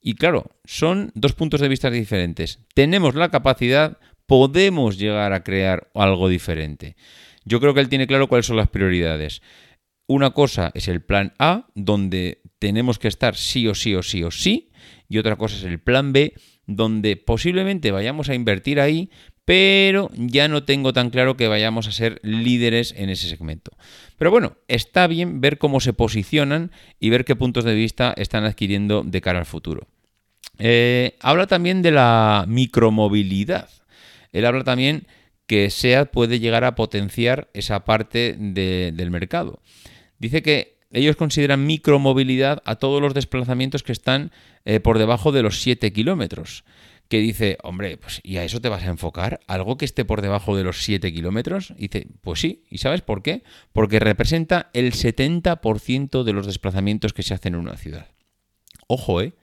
Y 0.01 0.15
claro, 0.15 0.51
son 0.65 1.13
dos 1.15 1.35
puntos 1.35 1.61
de 1.61 1.69
vista 1.69 1.91
diferentes. 1.91 2.61
Tenemos 2.75 3.15
la 3.15 3.29
capacidad, 3.29 3.99
podemos 4.27 4.99
llegar 4.99 5.33
a 5.33 5.43
crear 5.43 5.91
algo 5.95 6.29
diferente. 6.29 6.97
Yo 7.45 7.61
creo 7.61 7.75
que 7.75 7.81
él 7.81 7.89
tiene 7.89 8.07
claro 8.07 8.29
cuáles 8.29 8.47
son 8.47 8.57
las 8.57 8.69
prioridades. 8.69 9.43
Una 10.07 10.31
cosa 10.31 10.73
es 10.75 10.89
el 10.89 11.03
plan 11.03 11.35
A, 11.39 11.69
donde 11.75 12.43
tenemos 12.59 12.99
que 12.99 13.09
estar 13.09 13.37
sí 13.37 13.69
o 13.69 13.75
sí 13.75 13.95
o 13.95 14.03
sí 14.03 14.23
o 14.25 14.31
sí, 14.31 14.71
y 15.09 15.19
otra 15.19 15.37
cosa 15.37 15.57
es 15.57 15.65
el 15.65 15.81
plan 15.81 16.13
B, 16.13 16.35
donde 16.67 17.17
posiblemente 17.17 17.91
vayamos 17.91 18.29
a 18.29 18.35
invertir 18.35 18.81
ahí, 18.81 19.11
pero 19.51 20.11
ya 20.15 20.47
no 20.47 20.63
tengo 20.63 20.93
tan 20.93 21.11
claro 21.11 21.37
que 21.37 21.49
vayamos 21.49 21.89
a 21.89 21.91
ser 21.91 22.21
líderes 22.23 22.95
en 22.97 23.11
ese 23.11 23.29
segmento. 23.29 23.73
Pero 24.17 24.31
bueno, 24.31 24.57
está 24.69 25.09
bien 25.09 25.41
ver 25.41 25.59
cómo 25.59 25.81
se 25.81 25.93
posicionan 25.93 26.71
y 27.01 27.11
ver 27.11 27.25
qué 27.25 27.35
puntos 27.35 27.65
de 27.65 27.75
vista 27.75 28.15
están 28.17 28.45
adquiriendo 28.45 29.03
de 29.03 29.21
cara 29.21 29.41
al 29.41 29.47
futuro. 29.47 29.89
Eh, 30.61 31.17
habla 31.19 31.49
también 31.49 31.83
de 31.83 31.91
la 31.91 32.45
micromovilidad. 32.47 33.69
Él 34.31 34.47
habla 34.47 34.63
también 34.63 35.09
que 35.49 35.69
SEAT 35.69 36.13
puede 36.13 36.39
llegar 36.39 36.63
a 36.63 36.77
potenciar 36.77 37.49
esa 37.53 37.85
parte 37.85 38.37
del 38.39 39.11
mercado. 39.11 39.59
Dice 40.21 40.43
que 40.43 40.77
ellos 40.93 41.17
consideran 41.17 41.67
micromovilidad 41.67 42.63
a 42.67 42.77
todos 42.77 43.03
los 43.03 43.15
desplazamientos 43.15 43.83
que 43.83 43.91
están 43.91 44.31
eh, 44.65 44.79
por 44.79 44.99
debajo 44.99 45.33
de 45.33 45.43
los 45.43 45.61
7 45.61 45.93
kilómetros 45.93 46.63
que 47.11 47.19
dice, 47.19 47.59
hombre, 47.65 47.97
pues 47.97 48.21
¿y 48.23 48.37
a 48.37 48.45
eso 48.45 48.61
te 48.61 48.69
vas 48.69 48.85
a 48.85 48.89
enfocar? 48.89 49.41
¿Algo 49.49 49.77
que 49.77 49.85
esté 49.85 50.05
por 50.05 50.23
debajo 50.23 50.57
de 50.57 50.63
los 50.63 50.85
7 50.85 51.13
kilómetros? 51.13 51.75
dice, 51.77 52.07
pues 52.21 52.39
sí, 52.39 52.63
¿y 52.71 52.79
sabes 52.79 53.03
por 53.03 53.25
qué? 53.25 53.43
Porque 53.73 53.99
representa 53.99 54.71
el 54.75 54.93
70% 54.93 56.23
de 56.23 56.33
los 56.33 56.47
desplazamientos 56.47 57.13
que 57.13 57.25
se 57.25 57.35
hacen 57.35 57.55
en 57.55 57.61
una 57.61 57.77
ciudad. 57.77 58.07
Ojo, 58.87 59.21
¿eh? 59.21 59.35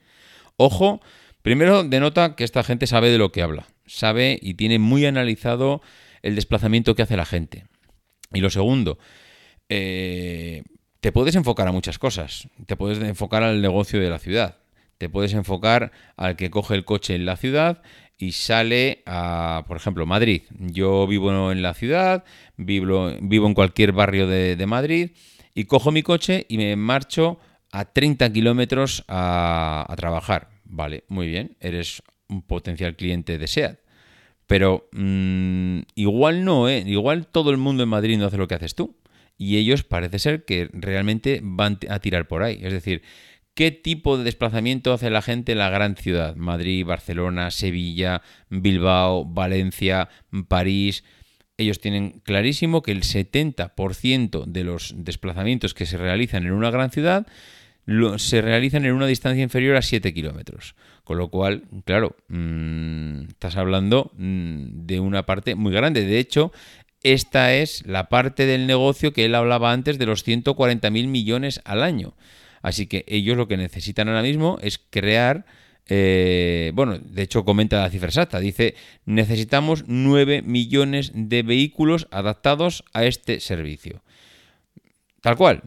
Ojo, 0.56 1.02
primero 1.42 1.84
denota 1.84 2.38
que 2.38 2.46
esta 2.46 2.64
gente 2.64 2.88
sabe 2.88 3.10
de 3.10 3.18
lo 3.18 3.34
que 3.34 3.42
habla, 3.42 3.68
sabe 3.86 4.40
y 4.42 4.54
tiene 4.54 4.80
muy 4.80 5.06
analizado 5.06 5.82
el 6.22 6.36
desplazamiento 6.36 6.96
que 6.96 7.02
hace 7.02 7.18
la 7.18 7.26
gente. 7.26 7.66
Y 8.34 8.40
lo 8.40 8.50
segundo, 8.50 8.98
eh, 9.68 10.64
te 11.02 11.12
puedes 11.12 11.36
enfocar 11.36 11.68
a 11.68 11.74
muchas 11.74 12.00
cosas, 12.00 12.48
te 12.66 12.78
puedes 12.78 13.00
enfocar 13.00 13.44
al 13.44 13.62
negocio 13.62 14.00
de 14.00 14.10
la 14.10 14.20
ciudad, 14.20 14.56
te 14.98 15.10
puedes 15.10 15.34
enfocar 15.34 15.92
al 16.16 16.36
que 16.36 16.50
coge 16.50 16.76
el 16.76 16.86
coche 16.86 17.16
en 17.16 17.26
la 17.26 17.38
ciudad 17.38 17.82
y 18.18 18.32
sale 18.32 19.04
a, 19.06 19.64
por 19.68 19.78
ejemplo, 19.78 20.06
Madrid. 20.06 20.44
Yo 20.60 21.06
vivo 21.08 21.52
en 21.52 21.62
la 21.62 21.74
ciudad, 21.74 22.24
vivo, 22.58 23.12
vivo 23.22 23.48
en 23.48 23.54
cualquier 23.54 23.92
barrio 23.92 24.28
de, 24.28 24.66
Madrid 24.66 25.12
y 25.54 25.66
cojo 25.66 25.92
mi 25.92 26.04
coche 26.04 26.46
y 26.50 26.58
me 26.58 26.76
marcho 26.76 27.40
a 27.72 27.86
30 27.86 28.32
kilómetros 28.34 29.04
a, 29.08 29.94
trabajar. 29.98 30.50
Vale, 30.66 31.04
muy 31.08 31.28
bien, 31.28 31.56
eres 31.60 32.02
un 32.28 32.42
potencial 32.42 32.96
cliente 32.96 33.38
de 33.38 33.48
SEAT. 33.48 33.80
Pero 34.48 34.88
mm, 34.94 35.80
igual 35.96 36.44
no, 36.44 36.70
¿eh? 36.70 36.84
igual 36.86 37.28
todo 37.28 37.52
el 37.52 37.58
mundo 37.58 37.84
en 37.84 37.90
Madrid 37.90 38.18
no 38.18 38.26
hace 38.26 38.38
lo 38.38 38.48
que 38.48 38.56
haces 38.56 38.76
tú. 38.76 38.96
Y 39.38 39.58
ellos 39.58 39.84
parece 39.84 40.18
ser 40.18 40.46
que 40.46 40.68
realmente 40.74 41.42
van 41.44 41.78
a 41.90 42.00
tirar 42.00 42.28
por 42.28 42.42
ahí. 42.42 42.60
Es 42.64 42.74
decir, 42.74 43.04
¿Qué 43.58 43.72
tipo 43.72 44.20
de 44.20 44.24
desplazamiento 44.24 44.94
hace 44.94 45.10
la 45.10 45.24
gente 45.24 45.54
en 45.54 45.58
la 45.58 45.72
gran 45.72 45.96
ciudad? 45.96 46.36
Madrid, 46.36 46.86
Barcelona, 46.86 47.50
Sevilla, 47.50 48.22
Bilbao, 48.52 49.26
Valencia, 49.26 50.10
París. 50.48 51.04
Ellos 51.58 51.80
tienen 51.80 52.22
clarísimo 52.24 52.84
que 52.84 52.92
el 52.92 53.02
70% 53.02 54.46
de 54.46 54.64
los 54.64 54.94
desplazamientos 54.98 55.74
que 55.74 55.88
se 55.88 55.98
realizan 55.98 56.46
en 56.46 56.52
una 56.52 56.70
gran 56.70 56.92
ciudad 56.92 57.26
se 58.18 58.42
realizan 58.44 58.86
en 58.86 58.94
una 58.94 59.08
distancia 59.08 59.42
inferior 59.42 59.76
a 59.76 59.82
7 59.82 60.14
kilómetros. 60.14 60.76
Con 61.04 61.18
lo 61.18 61.30
cual, 61.30 61.64
claro, 61.84 62.16
mm, 62.28 63.22
estás 63.30 63.58
hablando 63.58 64.12
mm, 64.18 64.86
de 64.86 65.00
una 65.00 65.26
parte 65.26 65.56
muy 65.56 65.74
grande. 65.74 66.06
De 66.06 66.20
hecho, 66.20 66.52
esta 67.02 67.56
es 67.56 67.84
la 67.88 68.08
parte 68.08 68.46
del 68.46 68.68
negocio 68.68 69.14
que 69.14 69.26
él 69.26 69.34
hablaba 69.34 69.72
antes 69.72 69.98
de 69.98 70.06
los 70.06 70.28
140.000 70.28 71.08
millones 71.08 71.60
al 71.66 71.82
año. 71.82 72.14
Así 72.62 72.88
que 72.88 73.06
ellos 73.08 73.38
lo 73.38 73.48
que 73.48 73.58
necesitan 73.58 74.08
ahora 74.08 74.22
mismo 74.22 74.58
es 74.62 74.80
crear, 74.90 75.46
eh, 75.88 76.72
bueno, 76.74 76.98
de 76.98 77.22
hecho 77.22 77.46
comenta 77.46 77.82
la 77.82 77.90
cifra 77.90 78.10
exacta, 78.10 78.40
dice, 78.40 78.76
necesitamos 79.06 79.86
9 79.88 80.42
millones 80.42 81.12
de 81.14 81.44
vehículos 81.44 82.08
adaptados 82.12 82.84
a 82.94 83.06
este 83.06 83.40
servicio. 83.40 84.04
Tal 85.22 85.36
cual. 85.36 85.64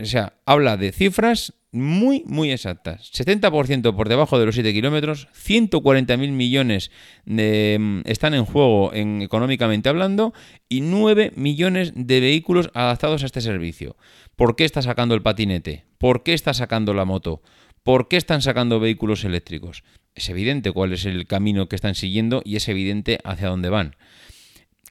O 0.00 0.04
sea, 0.04 0.34
habla 0.46 0.76
de 0.76 0.92
cifras 0.92 1.54
muy, 1.72 2.22
muy 2.26 2.52
exactas. 2.52 3.10
70% 3.12 3.96
por 3.96 4.08
debajo 4.08 4.38
de 4.38 4.46
los 4.46 4.54
7 4.54 4.72
kilómetros, 4.72 5.28
140.000 5.34 6.30
millones 6.30 6.90
mm, 7.24 8.00
están 8.04 8.34
en 8.34 8.44
juego 8.44 8.92
en, 8.92 9.22
económicamente 9.22 9.88
hablando 9.88 10.34
y 10.68 10.82
9 10.82 11.32
millones 11.34 11.92
de 11.94 12.20
vehículos 12.20 12.70
adaptados 12.74 13.22
a 13.22 13.26
este 13.26 13.40
servicio. 13.40 13.96
¿Por 14.36 14.56
qué 14.56 14.64
está 14.64 14.82
sacando 14.82 15.14
el 15.14 15.22
patinete? 15.22 15.84
¿Por 15.98 16.22
qué 16.22 16.34
está 16.34 16.54
sacando 16.54 16.94
la 16.94 17.04
moto? 17.04 17.42
¿Por 17.82 18.08
qué 18.08 18.16
están 18.16 18.42
sacando 18.42 18.80
vehículos 18.80 19.24
eléctricos? 19.24 19.82
Es 20.14 20.28
evidente 20.28 20.72
cuál 20.72 20.92
es 20.92 21.04
el 21.04 21.26
camino 21.26 21.68
que 21.68 21.76
están 21.76 21.94
siguiendo 21.94 22.42
y 22.44 22.56
es 22.56 22.68
evidente 22.68 23.18
hacia 23.24 23.48
dónde 23.48 23.70
van. 23.70 23.96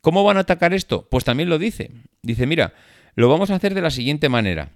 ¿Cómo 0.01 0.23
van 0.23 0.37
a 0.37 0.41
atacar 0.41 0.73
esto? 0.73 1.07
Pues 1.09 1.23
también 1.23 1.49
lo 1.49 1.59
dice. 1.59 1.91
Dice, 2.21 2.47
mira, 2.47 2.73
lo 3.15 3.29
vamos 3.29 3.51
a 3.51 3.55
hacer 3.55 3.73
de 3.73 3.81
la 3.81 3.91
siguiente 3.91 4.29
manera. 4.29 4.71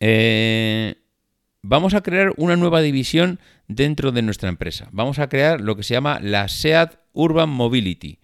Eh, 0.00 0.94
vamos 1.62 1.94
a 1.94 2.02
crear 2.02 2.32
una 2.36 2.56
nueva 2.56 2.80
división 2.80 3.40
dentro 3.68 4.12
de 4.12 4.22
nuestra 4.22 4.48
empresa. 4.48 4.88
Vamos 4.92 5.18
a 5.18 5.28
crear 5.28 5.60
lo 5.60 5.76
que 5.76 5.82
se 5.82 5.94
llama 5.94 6.20
la 6.20 6.48
SEAT 6.48 6.98
Urban 7.12 7.50
Mobility. 7.50 8.20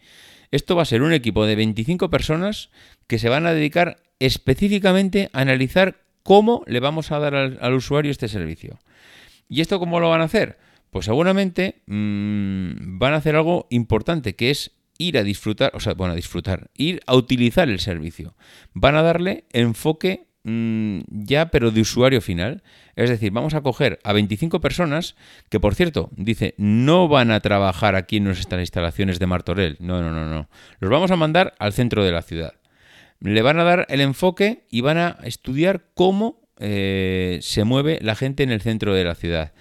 Esto 0.51 0.77
va 0.77 0.83
a 0.83 0.87
ser 0.87 1.03
un 1.03 1.13
equipo 1.13 1.47
de 1.47 1.57
25 1.57 2.11
personas 2.11 2.71
que 3.07 3.19
se 3.19 3.29
van 3.29 3.47
a 3.47 3.53
dedicar 3.53 4.03
específicamente 4.21 5.31
analizar 5.33 5.97
cómo 6.23 6.63
le 6.67 6.79
vamos 6.79 7.11
a 7.11 7.19
dar 7.19 7.35
al, 7.35 7.75
usuario 7.75 8.13
este 8.13 8.29
servicio. 8.29 8.79
¿Y 9.49 9.61
esto 9.63 9.81
cómo 9.81 9.99
lo 9.99 10.11
van 10.11 10.21
a 10.21 10.25
hacer? 10.25 10.59
Pues 10.91 11.07
seguramente 11.07 11.83
mm, 11.87 12.99
van 12.99 13.15
a 13.15 13.17
hacer 13.17 13.35
algo 13.35 13.67
importante, 13.71 14.37
que 14.37 14.51
es 14.51 14.73
ir 14.99 15.17
a 15.19 15.25
disfrutar, 15.25 15.73
o 15.75 15.81
sea, 15.81 15.95
bueno, 15.95 16.13
a 16.13 16.17
disfrutar, 16.17 16.71
ir 16.77 17.01
a 17.07 17.17
utilizar 17.17 17.69
el 17.69 17.81
servicio. 17.81 18.37
Van 18.75 18.97
a 18.97 19.03
darle 19.03 19.45
enfoque 19.53 20.29
mm, 20.45 21.01
ya, 21.09 21.51
pero 21.51 21.71
de 21.71 21.81
usuario 21.81 22.21
final. 22.21 22.63
Es 22.97 23.09
decir, 23.09 23.33
vamos 23.33 23.55
a 23.55 23.63
coger 23.63 23.99
a 24.05 24.13
25 24.13 24.61
personas 24.61 25.17
que, 25.49 25.59
por 25.59 25.75
cierto, 25.75 26.11
dice, 26.17 26.55
no 26.59 27.09
van 27.09 27.31
a 27.31 27.41
trabajar 27.41 27.97
aquí 27.97 28.19
en 28.19 28.25
nuestras 28.25 28.61
instalaciones 28.61 29.19
de 29.19 29.27
Martorell. 29.27 29.77
No, 29.81 30.03
no, 30.03 30.11
no, 30.11 30.27
no. 30.27 30.51
Los 30.81 30.91
vamos 30.91 31.11
a 31.11 31.17
mandar 31.17 31.55
al 31.59 31.73
centro 31.73 32.05
de 32.05 32.13
la 32.13 32.23
ciudad. 32.23 32.60
Le 33.21 33.43
van 33.43 33.59
a 33.59 33.65
dar 33.65 33.87
el 33.91 34.01
enfoque 34.01 34.65
y 34.71 34.81
van 34.81 34.99
a 34.99 35.19
estudiar 35.25 35.87
cómo 35.95 36.41
eh, 36.59 37.39
se 37.43 37.65
mueve 37.65 37.99
la 38.03 38.15
gente 38.15 38.43
en 38.43 38.51
el 38.51 38.61
centro 38.61 38.95
de 38.95 39.05
la 39.05 39.15
ciudad. 39.15 39.53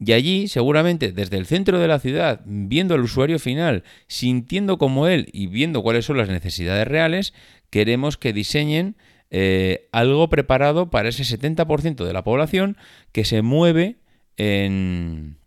Y 0.00 0.12
allí, 0.12 0.46
seguramente, 0.46 1.10
desde 1.12 1.36
el 1.36 1.46
centro 1.46 1.80
de 1.80 1.88
la 1.88 1.98
ciudad, 1.98 2.40
viendo 2.44 2.94
al 2.94 3.00
usuario 3.00 3.40
final, 3.40 3.82
sintiendo 4.06 4.78
como 4.78 5.08
él 5.08 5.28
y 5.32 5.48
viendo 5.48 5.82
cuáles 5.82 6.04
son 6.04 6.18
las 6.18 6.28
necesidades 6.28 6.86
reales, 6.86 7.34
queremos 7.70 8.16
que 8.16 8.32
diseñen 8.32 8.96
eh, 9.30 9.88
algo 9.92 10.28
preparado 10.28 10.90
para 10.90 11.08
ese 11.08 11.24
70% 11.24 12.04
de 12.04 12.12
la 12.12 12.22
población 12.22 12.76
que 13.12 13.24
se 13.24 13.42
mueve 13.42 13.96
en 14.36 15.38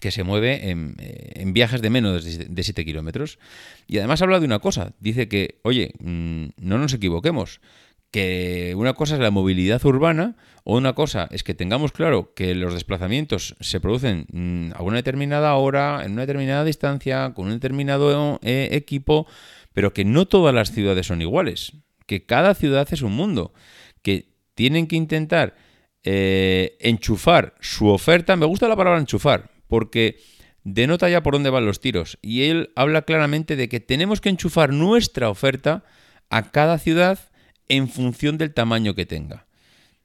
que 0.00 0.10
se 0.10 0.24
mueve 0.24 0.70
en, 0.70 0.96
eh, 0.98 1.42
viajes 1.46 1.82
de 1.82 1.90
menos 1.90 2.24
de 2.24 2.62
7 2.62 2.84
kilómetros. 2.84 3.38
Y 3.86 3.98
además 3.98 4.22
habla 4.22 4.40
de 4.40 4.46
una 4.46 4.58
cosa, 4.58 4.92
dice 5.00 5.28
que, 5.28 5.60
oye, 5.62 5.92
mm, 6.00 6.46
no 6.58 6.78
nos 6.78 6.92
equivoquemos, 6.94 7.60
que 8.10 8.74
una 8.76 8.94
cosa 8.94 9.14
es 9.14 9.20
la 9.20 9.30
movilidad 9.30 9.84
urbana 9.84 10.36
o 10.64 10.76
una 10.76 10.94
cosa 10.94 11.28
es 11.32 11.42
que 11.42 11.54
tengamos 11.54 11.92
claro 11.92 12.32
que 12.34 12.54
los 12.54 12.72
desplazamientos 12.72 13.56
se 13.60 13.80
producen 13.80 14.26
mm, 14.32 14.72
a 14.74 14.82
una 14.82 14.96
determinada 14.96 15.54
hora, 15.54 16.02
en 16.04 16.12
una 16.12 16.22
determinada 16.22 16.64
distancia, 16.64 17.32
con 17.34 17.46
un 17.46 17.52
determinado 17.52 18.40
eh, 18.42 18.68
equipo, 18.72 19.26
pero 19.72 19.92
que 19.92 20.04
no 20.04 20.26
todas 20.26 20.54
las 20.54 20.72
ciudades 20.72 21.06
son 21.06 21.20
iguales, 21.20 21.72
que 22.06 22.24
cada 22.24 22.54
ciudad 22.54 22.88
es 22.90 23.02
un 23.02 23.12
mundo, 23.12 23.52
que 24.02 24.30
tienen 24.54 24.86
que 24.86 24.96
intentar 24.96 25.54
eh, 26.02 26.76
enchufar 26.80 27.54
su 27.60 27.88
oferta, 27.88 28.36
me 28.36 28.46
gusta 28.46 28.68
la 28.68 28.76
palabra 28.76 29.00
enchufar, 29.00 29.50
porque 29.68 30.18
denota 30.64 31.08
ya 31.08 31.22
por 31.22 31.34
dónde 31.34 31.50
van 31.50 31.66
los 31.66 31.80
tiros, 31.80 32.18
y 32.22 32.44
él 32.44 32.70
habla 32.74 33.02
claramente 33.02 33.56
de 33.56 33.68
que 33.68 33.80
tenemos 33.80 34.20
que 34.20 34.28
enchufar 34.28 34.72
nuestra 34.72 35.30
oferta 35.30 35.84
a 36.28 36.50
cada 36.50 36.78
ciudad, 36.78 37.18
en 37.68 37.88
función 37.88 38.38
del 38.38 38.54
tamaño 38.54 38.94
que 38.94 39.06
tenga. 39.06 39.46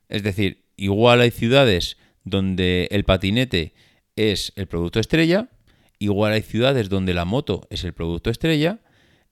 Es 0.09 0.23
decir, 0.23 0.65
igual 0.77 1.21
hay 1.21 1.31
ciudades 1.31 1.97
donde 2.23 2.87
el 2.91 3.03
patinete 3.03 3.73
es 4.15 4.53
el 4.55 4.67
producto 4.67 4.99
estrella, 4.99 5.49
igual 5.99 6.33
hay 6.33 6.41
ciudades 6.41 6.89
donde 6.89 7.13
la 7.13 7.25
moto 7.25 7.67
es 7.69 7.83
el 7.83 7.93
producto 7.93 8.29
estrella, 8.29 8.79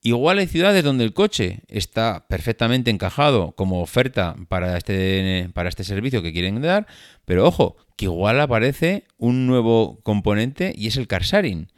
igual 0.02 0.38
hay 0.38 0.46
ciudades 0.46 0.82
donde 0.82 1.04
el 1.04 1.12
coche 1.12 1.60
está 1.68 2.26
perfectamente 2.28 2.90
encajado 2.90 3.52
como 3.52 3.82
oferta 3.82 4.36
para 4.48 4.76
este, 4.76 5.50
para 5.52 5.68
este 5.68 5.84
servicio 5.84 6.22
que 6.22 6.32
quieren 6.32 6.62
dar, 6.62 6.86
pero 7.24 7.46
ojo, 7.46 7.76
que 8.00 8.06
igual 8.06 8.40
aparece 8.40 9.04
un 9.18 9.46
nuevo 9.46 10.00
componente 10.02 10.72
y 10.74 10.86
es 10.86 10.96
el 10.96 11.06
car 11.06 11.22
sharing. 11.22 11.70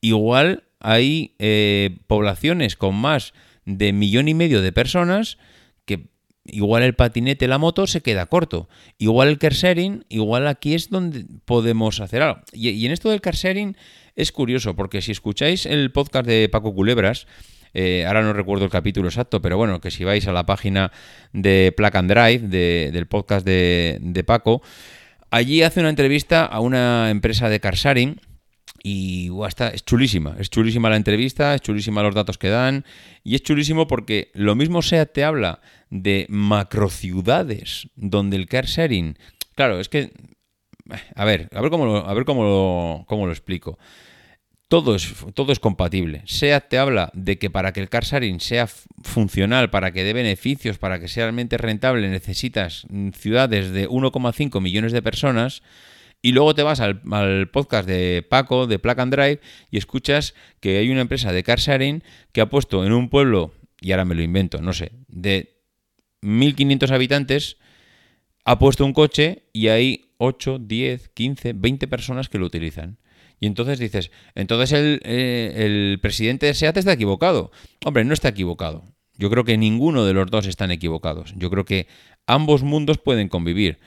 Igual 0.00 0.62
hay 0.78 1.34
eh, 1.40 1.98
poblaciones 2.06 2.76
con 2.76 2.94
más 2.94 3.34
de 3.64 3.92
millón 3.92 4.28
y 4.28 4.34
medio 4.34 4.62
de 4.62 4.70
personas 4.70 5.36
que 5.84 6.10
igual 6.44 6.84
el 6.84 6.94
patinete, 6.94 7.48
la 7.48 7.58
moto 7.58 7.88
se 7.88 8.02
queda 8.02 8.26
corto. 8.26 8.68
Igual 8.98 9.26
el 9.26 9.38
car 9.38 9.52
sharing, 9.52 10.04
igual 10.08 10.46
aquí 10.46 10.74
es 10.74 10.90
donde 10.90 11.26
podemos 11.44 11.98
hacer 11.98 12.22
algo. 12.22 12.42
Y, 12.52 12.86
en 12.86 12.92
esto 12.92 13.10
del 13.10 13.20
car 13.20 13.34
sharing 13.34 13.76
es 14.14 14.30
curioso, 14.30 14.76
porque 14.76 15.02
si 15.02 15.10
escucháis 15.10 15.66
el 15.66 15.90
podcast 15.90 16.24
de 16.24 16.48
Paco 16.48 16.72
Culebras, 16.72 17.26
eh, 17.72 18.04
ahora 18.06 18.22
no 18.22 18.32
recuerdo 18.32 18.64
el 18.64 18.70
capítulo 18.70 19.08
exacto, 19.08 19.42
pero 19.42 19.56
bueno, 19.56 19.80
que 19.80 19.90
si 19.90 20.04
vais 20.04 20.28
a 20.28 20.32
la 20.32 20.46
página 20.46 20.92
de 21.32 21.74
Plug 21.76 21.96
and 21.96 22.12
Drive, 22.12 22.46
del 22.92 23.06
podcast 23.08 23.44
de, 23.44 23.98
de 24.00 24.22
Paco, 24.22 24.62
allí 25.34 25.62
hace 25.62 25.80
una 25.80 25.90
entrevista 25.90 26.44
a 26.44 26.60
una 26.60 27.10
empresa 27.10 27.48
de 27.48 27.58
car 27.58 27.74
sharing 27.74 28.20
y 28.84 29.30
está, 29.48 29.68
es 29.68 29.84
chulísima, 29.84 30.36
es 30.38 30.48
chulísima 30.48 30.90
la 30.90 30.96
entrevista, 30.96 31.54
es 31.54 31.60
chulísima 31.60 32.02
los 32.04 32.14
datos 32.14 32.38
que 32.38 32.50
dan 32.50 32.84
y 33.24 33.34
es 33.34 33.42
chulísimo 33.42 33.88
porque 33.88 34.30
lo 34.34 34.54
mismo 34.54 34.80
SEAT 34.80 35.12
te 35.12 35.24
habla 35.24 35.60
de 35.90 36.26
macrociudades 36.28 37.88
donde 37.96 38.36
el 38.36 38.46
car 38.46 38.66
sharing, 38.66 39.18
claro, 39.56 39.80
es 39.80 39.88
que, 39.88 40.12
a 41.16 41.24
ver, 41.24 41.48
a 41.52 41.60
ver 41.60 41.70
cómo 41.70 41.86
lo, 41.86 42.08
a 42.08 42.14
ver 42.14 42.24
cómo 42.24 43.04
cómo 43.08 43.26
lo 43.26 43.32
explico. 43.32 43.78
Todo 44.74 44.96
es, 44.96 45.60
compatible. 45.60 46.22
SEAT 46.26 46.68
te 46.68 46.78
habla 46.78 47.12
de 47.14 47.38
que 47.38 47.48
para 47.48 47.72
que 47.72 47.78
el 47.78 47.88
car 47.88 48.02
sharing 48.02 48.40
sea 48.40 48.66
funcional, 48.66 49.70
para 49.70 49.92
que 49.92 50.02
dé 50.02 50.12
beneficios, 50.12 50.78
para 50.78 50.98
que 50.98 51.06
sea 51.06 51.26
realmente 51.26 51.58
rentable, 51.58 52.08
necesitas 52.08 52.84
ciudades 53.12 53.70
de 53.70 53.88
1,5 53.88 54.60
millones 54.60 54.90
de 54.90 55.00
personas. 55.00 55.62
Y 56.22 56.32
luego 56.32 56.56
te 56.56 56.64
vas 56.64 56.80
al, 56.80 57.50
podcast 57.52 57.86
de 57.86 58.26
Paco, 58.28 58.66
de 58.66 58.80
Plug 58.80 58.98
and 58.98 59.14
Drive, 59.14 59.40
y 59.70 59.78
escuchas 59.78 60.34
que 60.58 60.78
hay 60.78 60.90
una 60.90 61.02
empresa 61.02 61.32
de 61.32 61.44
car 61.44 61.60
sharing 61.60 62.02
que 62.32 62.40
ha 62.40 62.50
puesto 62.50 62.84
en 62.84 62.92
un 62.92 63.10
pueblo, 63.10 63.52
y 63.80 63.92
ahora 63.92 64.04
me 64.04 64.16
lo 64.16 64.22
invento, 64.22 64.60
no 64.60 64.72
sé, 64.72 64.90
de 65.06 65.54
1.500 66.22 66.90
habitantes, 66.90 67.58
ha 68.44 68.58
puesto 68.58 68.84
un 68.84 68.92
coche 68.92 69.44
y 69.52 69.68
hay 69.68 70.14
8, 70.18 70.58
10, 70.58 71.10
15, 71.10 71.52
20 71.52 71.86
personas 71.86 72.28
que 72.28 72.38
lo 72.38 72.46
utilizan. 72.46 72.98
Y 73.40 73.46
entonces 73.46 73.78
dices, 73.78 74.10
entonces 74.34 74.72
el, 74.72 75.00
eh, 75.04 75.98
presidente 76.00 76.46
de 76.46 76.54
SEAT 76.54 76.76
está 76.76 76.92
equivocado. 76.92 77.50
Hombre, 77.84 78.04
no 78.04 78.14
está 78.14 78.28
equivocado. 78.28 78.84
Yo 79.16 79.30
creo 79.30 79.44
que 79.44 79.56
ninguno 79.56 80.04
de 80.04 80.14
los 80.14 80.30
dos 80.30 80.46
están 80.46 80.70
equivocados. 80.70 81.34
Yo 81.36 81.50
creo 81.50 81.64
que 81.64 81.86
ambos 82.26 82.62
mundos 82.62 82.98
pueden 82.98 83.28
convivir. 83.28 83.78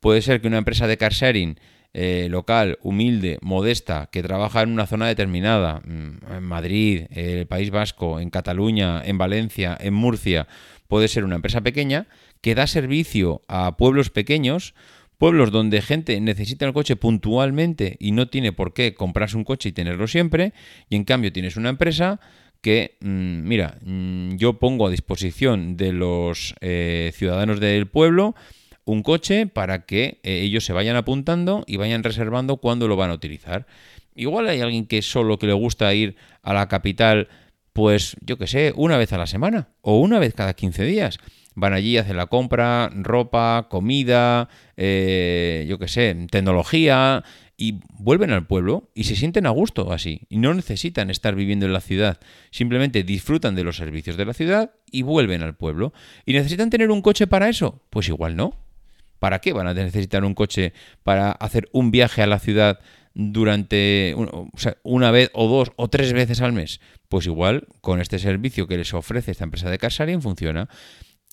Puede 0.00 0.22
ser 0.22 0.40
que 0.40 0.48
una 0.48 0.58
empresa 0.58 0.86
de 0.86 0.96
car 0.96 1.12
sharing 1.12 1.58
eh, 1.94 2.28
local, 2.30 2.78
humilde, 2.82 3.38
modesta, 3.42 4.08
que 4.10 4.22
trabaja 4.22 4.62
en 4.62 4.70
una 4.70 4.86
zona 4.86 5.06
determinada, 5.06 5.82
mm, 5.84 6.32
en 6.32 6.42
Madrid, 6.42 7.02
el 7.10 7.46
País 7.46 7.70
Vasco, 7.70 8.18
en 8.18 8.30
Cataluña, 8.30 9.02
en 9.04 9.18
Valencia, 9.18 9.76
en 9.78 9.92
Murcia, 9.92 10.48
puede 10.88 11.08
ser 11.08 11.24
una 11.24 11.36
empresa 11.36 11.60
pequeña 11.60 12.06
que 12.40 12.54
da 12.54 12.66
servicio 12.66 13.42
a 13.46 13.76
pueblos 13.76 14.08
pequeños, 14.08 14.74
pueblos 15.18 15.50
donde 15.50 15.82
gente 15.82 16.20
necesita 16.20 16.66
el 16.66 16.72
coche 16.72 16.96
puntualmente 16.96 17.96
y 18.00 18.12
no 18.12 18.28
tiene 18.28 18.52
por 18.52 18.72
qué 18.72 18.94
comprarse 18.94 19.36
un 19.36 19.44
coche 19.44 19.68
y 19.68 19.72
tenerlo 19.72 20.06
siempre, 20.06 20.52
y 20.88 20.96
en 20.96 21.04
cambio 21.04 21.32
tienes 21.32 21.56
una 21.56 21.68
empresa 21.68 22.20
que, 22.60 22.96
mm, 23.00 23.48
mira, 23.48 23.78
mm, 23.84 24.36
yo 24.36 24.58
pongo 24.58 24.86
a 24.86 24.90
disposición 24.90 25.76
de 25.76 25.92
los 25.92 26.54
eh, 26.60 27.12
ciudadanos 27.14 27.60
del 27.60 27.86
pueblo, 27.86 28.34
un 28.84 29.02
coche 29.02 29.46
para 29.46 29.84
que 29.84 30.20
eh, 30.22 30.40
ellos 30.40 30.64
se 30.64 30.72
vayan 30.72 30.96
apuntando 30.96 31.64
y 31.66 31.76
vayan 31.76 32.02
reservando 32.02 32.56
cuándo 32.56 32.88
lo 32.88 32.96
van 32.96 33.10
a 33.10 33.14
utilizar. 33.14 33.66
Igual 34.14 34.48
hay 34.48 34.60
alguien 34.60 34.86
que 34.86 35.02
solo 35.02 35.38
que 35.38 35.46
le 35.46 35.52
gusta 35.52 35.92
ir 35.94 36.16
a 36.42 36.52
la 36.52 36.68
capital, 36.68 37.28
pues 37.72 38.16
yo 38.20 38.38
que 38.38 38.46
sé, 38.46 38.72
una 38.76 38.96
vez 38.96 39.12
a 39.12 39.18
la 39.18 39.26
semana 39.26 39.68
o 39.80 39.98
una 39.98 40.18
vez 40.18 40.34
cada 40.34 40.54
15 40.54 40.84
días. 40.84 41.18
Van 41.54 41.72
allí, 41.72 41.98
hacen 41.98 42.16
la 42.16 42.26
compra, 42.26 42.90
ropa, 42.94 43.66
comida, 43.68 44.48
eh, 44.76 45.66
yo 45.68 45.78
que 45.78 45.88
sé, 45.88 46.26
tecnología, 46.30 47.24
y 47.62 47.78
vuelven 47.92 48.32
al 48.32 48.44
pueblo 48.44 48.90
y 48.92 49.04
se 49.04 49.14
sienten 49.14 49.46
a 49.46 49.50
gusto 49.50 49.92
así. 49.92 50.22
Y 50.28 50.38
no 50.38 50.52
necesitan 50.52 51.10
estar 51.10 51.36
viviendo 51.36 51.64
en 51.64 51.72
la 51.72 51.80
ciudad. 51.80 52.18
Simplemente 52.50 53.04
disfrutan 53.04 53.54
de 53.54 53.62
los 53.62 53.76
servicios 53.76 54.16
de 54.16 54.24
la 54.24 54.34
ciudad 54.34 54.72
y 54.90 55.02
vuelven 55.02 55.42
al 55.42 55.54
pueblo. 55.54 55.92
¿Y 56.26 56.32
necesitan 56.32 56.70
tener 56.70 56.90
un 56.90 57.02
coche 57.02 57.28
para 57.28 57.48
eso? 57.48 57.80
Pues 57.90 58.08
igual 58.08 58.34
no. 58.34 58.58
¿Para 59.20 59.38
qué 59.38 59.52
van 59.52 59.68
a 59.68 59.74
necesitar 59.74 60.24
un 60.24 60.34
coche 60.34 60.72
para 61.04 61.30
hacer 61.30 61.68
un 61.72 61.92
viaje 61.92 62.22
a 62.22 62.26
la 62.26 62.40
ciudad 62.40 62.80
durante 63.14 64.16
una 64.82 65.10
vez 65.12 65.30
o 65.32 65.46
dos 65.46 65.70
o 65.76 65.88
tres 65.88 66.12
veces 66.12 66.40
al 66.40 66.52
mes? 66.52 66.80
Pues 67.08 67.26
igual 67.26 67.68
con 67.80 68.00
este 68.00 68.18
servicio 68.18 68.66
que 68.66 68.78
les 68.78 68.92
ofrece 68.92 69.30
esta 69.30 69.44
empresa 69.44 69.70
de 69.70 69.78
Carsarian 69.78 70.20
funciona. 70.20 70.68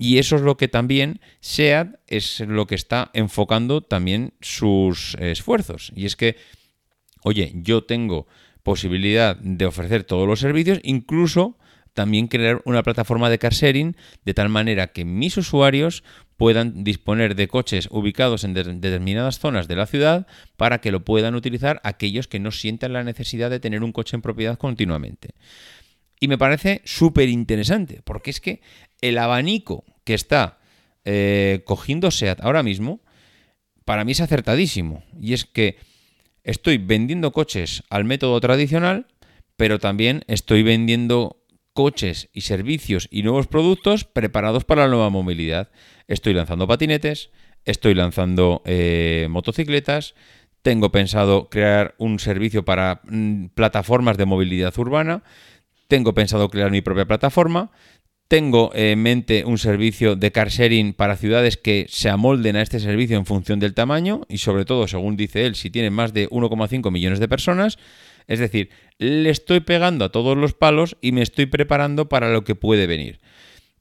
Y 0.02 0.18
eso 0.18 0.38
es 0.38 0.42
lo 0.42 0.56
que 0.56 0.70
también 0.70 1.20
SEAT 1.42 2.00
es 2.08 2.40
lo 2.40 2.66
que 2.68 2.76
está 2.76 3.12
enfocando 3.14 3.82
también 3.82 4.34
sus 4.40 5.16
esfuerzos. 5.20 5.92
Y 5.94 6.06
es 6.06 6.16
que, 6.16 6.38
oye, 7.22 7.52
yo 7.54 7.84
tengo 7.84 8.26
posibilidad 8.64 9.36
de 9.36 9.66
ofrecer 9.66 10.06
todos 10.06 10.26
los 10.26 10.40
servicios, 10.40 10.80
incluso 10.84 11.58
también 11.94 12.28
crear 12.28 12.62
una 12.64 12.82
plataforma 12.82 13.30
de 13.30 13.40
car 13.40 13.52
sharing 13.52 13.98
de 14.24 14.34
tal 14.34 14.48
manera 14.48 14.88
que 14.88 15.04
mis 15.04 15.36
usuarios 15.36 16.06
puedan 16.38 16.86
disponer 16.86 17.36
de 17.36 17.50
coches 17.50 17.90
ubicados 17.92 18.46
en 18.46 18.54
determinadas 18.54 19.40
zonas 19.40 19.68
de 19.68 19.76
la 19.76 19.86
ciudad 19.86 20.28
para 20.56 20.80
que 20.80 20.92
lo 20.94 21.04
puedan 21.04 21.36
utilizar 21.36 21.82
aquellos 21.84 22.30
que 22.30 22.40
no 22.40 22.52
sientan 22.52 22.94
la 22.94 23.04
necesidad 23.04 23.50
de 23.50 23.60
tener 23.60 23.84
un 23.84 23.92
coche 23.92 24.16
en 24.16 24.22
propiedad 24.22 24.58
continuamente. 24.58 25.32
Y 26.22 26.30
me 26.30 26.38
parece 26.38 26.82
súper 26.86 27.28
interesante, 27.28 28.02
porque 28.04 28.30
es 28.30 28.40
que 28.40 28.62
el 29.02 29.18
abanico 29.18 29.86
que 30.04 30.14
está 30.14 30.60
eh, 31.06 31.62
cogiendo 31.66 32.12
SEAT 32.12 32.42
ahora 32.42 32.64
mismo, 32.64 33.02
para 33.86 34.04
mí 34.06 34.12
es 34.12 34.22
acertadísimo. 34.22 35.04
Y 35.20 35.34
es 35.34 35.46
que 35.46 35.78
estoy 36.44 36.78
vendiendo 36.78 37.32
coches 37.32 37.84
al 37.90 38.06
método 38.06 38.40
tradicional, 38.40 39.08
pero 39.56 39.80
también 39.80 40.24
estoy 40.28 40.64
vendiendo 40.64 41.44
coches 41.74 42.30
y 42.34 42.42
servicios 42.42 43.08
y 43.12 43.24
nuevos 43.24 43.48
productos 43.48 44.04
preparados 44.04 44.66
para 44.66 44.84
la 44.84 44.90
nueva 44.90 45.10
movilidad. 45.10 45.72
Estoy 46.08 46.34
lanzando 46.34 46.68
patinetes, 46.68 47.30
estoy 47.66 47.94
lanzando 47.94 48.62
eh, 48.66 49.28
motocicletas, 49.30 50.16
tengo 50.62 50.92
pensado 50.92 51.50
crear 51.50 51.96
un 51.98 52.20
servicio 52.20 52.66
para 52.66 53.02
mm, 53.06 53.48
plataformas 53.56 54.18
de 54.18 54.26
movilidad 54.26 54.78
urbana, 54.78 55.24
tengo 55.88 56.14
pensado 56.14 56.50
crear 56.50 56.70
mi 56.70 56.82
propia 56.82 57.06
plataforma, 57.06 57.72
tengo 58.30 58.72
en 58.76 59.02
mente 59.02 59.44
un 59.44 59.58
servicio 59.58 60.16
de 60.16 60.32
car 60.32 60.50
sharing 60.50 60.94
para 60.94 61.18
ciudades 61.18 61.58
que 61.58 61.88
se 61.90 62.10
amolden 62.10 62.56
a 62.56 62.62
este 62.62 62.80
servicio 62.80 63.18
en 63.18 63.26
función 63.26 63.60
del 63.60 63.74
tamaño 63.74 64.22
y 64.30 64.38
sobre 64.38 64.66
todo, 64.66 64.88
según 64.88 65.18
dice 65.18 65.48
él, 65.48 65.56
si 65.56 65.72
tienen 65.72 65.94
más 65.94 66.14
de 66.14 66.30
1,5 66.30 66.92
millones 66.92 67.20
de 67.20 67.28
personas. 67.28 67.80
Es 68.28 68.38
decir, 68.38 68.70
le 69.00 69.32
estoy 69.32 69.62
pegando 69.62 70.06
a 70.06 70.12
todos 70.12 70.38
los 70.38 70.54
palos 70.54 70.96
y 71.02 71.12
me 71.12 71.24
estoy 71.24 71.48
preparando 71.48 72.08
para 72.08 72.32
lo 72.32 72.44
que 72.44 72.54
puede 72.54 72.86
venir. 72.86 73.20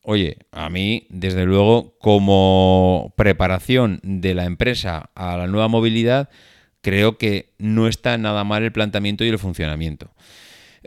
Oye, 0.00 0.38
a 0.50 0.70
mí, 0.70 1.06
desde 1.11 1.44
luego, 1.44 1.98
como 1.98 3.12
preparación 3.18 4.00
de 4.02 4.34
la 4.34 4.46
empresa 4.46 5.11
a 5.14 5.37
la 5.37 5.46
nueva 5.46 5.68
movilidad, 5.68 6.30
creo 6.80 7.18
que 7.18 7.52
no 7.58 7.87
está 7.87 8.16
nada 8.16 8.44
mal 8.44 8.62
el 8.62 8.72
planteamiento 8.72 9.26
y 9.26 9.28
el 9.28 9.38
funcionamiento. 9.38 10.11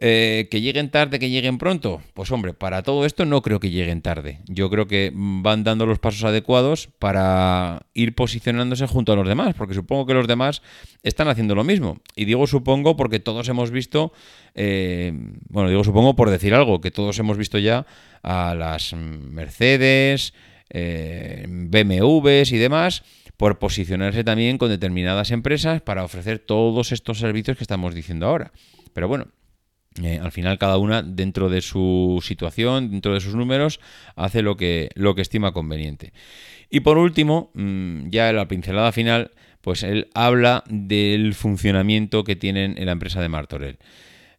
Eh, 0.04 0.48
¿Que 0.50 0.62
lleguen 0.62 0.90
tarde, 0.90 1.20
que 1.20 1.30
lleguen 1.30 1.60
pronto? 1.60 2.02
Pues 2.16 2.32
hombre, 2.32 2.56
para 2.56 2.82
todo 2.82 3.06
esto 3.06 3.24
no 3.28 3.44
creo 3.44 3.60
que 3.60 3.70
lleguen 3.70 4.02
tarde. 4.02 4.40
Yo 4.48 4.68
creo 4.72 4.88
que 4.88 5.12
van 5.14 5.64
dando 5.64 5.86
los 5.86 6.00
pasos 6.00 6.24
adecuados 6.24 6.90
para 6.98 7.86
ir 7.94 8.16
posicionándose 8.16 8.88
junto 8.88 9.14
a 9.14 9.16
los 9.16 9.28
demás, 9.28 9.54
porque 9.54 9.76
supongo 9.76 10.08
que 10.08 10.16
los 10.16 10.28
demás 10.28 10.64
están 11.04 11.28
haciendo 11.28 11.54
lo 11.54 11.64
mismo. 11.64 12.00
Y 12.16 12.26
digo 12.26 12.48
supongo 12.48 12.98
porque 12.98 13.20
todos 13.20 13.48
hemos 13.48 13.70
visto, 13.70 14.12
eh, 14.56 15.14
bueno, 15.50 15.70
digo 15.70 15.84
supongo 15.84 16.16
por 16.16 16.32
decir 16.32 16.56
algo, 16.56 16.82
que 16.82 16.90
todos 16.90 17.20
hemos 17.20 17.38
visto 17.38 17.60
ya 17.60 17.86
a 18.24 18.56
las 18.56 18.94
Mercedes, 18.94 20.34
eh, 20.72 21.46
BMWs 21.48 22.52
y 22.52 22.58
demás, 22.58 23.04
por 23.38 23.60
posicionarse 23.60 24.24
también 24.24 24.58
con 24.58 24.70
determinadas 24.70 25.30
empresas 25.30 25.80
para 25.84 26.04
ofrecer 26.04 26.40
todos 26.40 26.92
estos 26.92 27.20
servicios 27.20 27.56
que 27.56 27.64
estamos 27.64 27.94
diciendo 27.94 28.26
ahora. 28.26 28.52
Pero 28.94 29.08
bueno, 29.08 29.28
eh, 30.02 30.20
al 30.22 30.32
final 30.32 30.58
cada 30.58 30.78
una 30.78 31.02
dentro 31.02 31.50
de 31.50 31.62
su 31.62 32.20
situación, 32.24 32.92
dentro 32.92 33.14
de 33.14 33.20
sus 33.20 33.36
números, 33.36 33.80
hace 34.16 34.42
lo 34.42 34.56
que, 34.56 34.90
lo 34.96 35.16
que 35.16 35.22
estima 35.22 35.52
conveniente. 35.52 36.14
Y 36.70 36.80
por 36.80 36.98
último, 36.98 37.52
mm, 37.54 38.10
ya 38.10 38.30
en 38.30 38.38
la 38.38 38.48
pincelada 38.48 38.92
final, 38.92 39.32
pues 39.60 39.84
él 39.84 40.10
habla 40.14 40.64
del 40.70 41.34
funcionamiento 41.34 42.24
que 42.24 42.36
tienen 42.36 42.78
en 42.78 42.86
la 42.86 42.94
empresa 42.94 43.22
de 43.22 43.30
Martorell. 43.30 43.78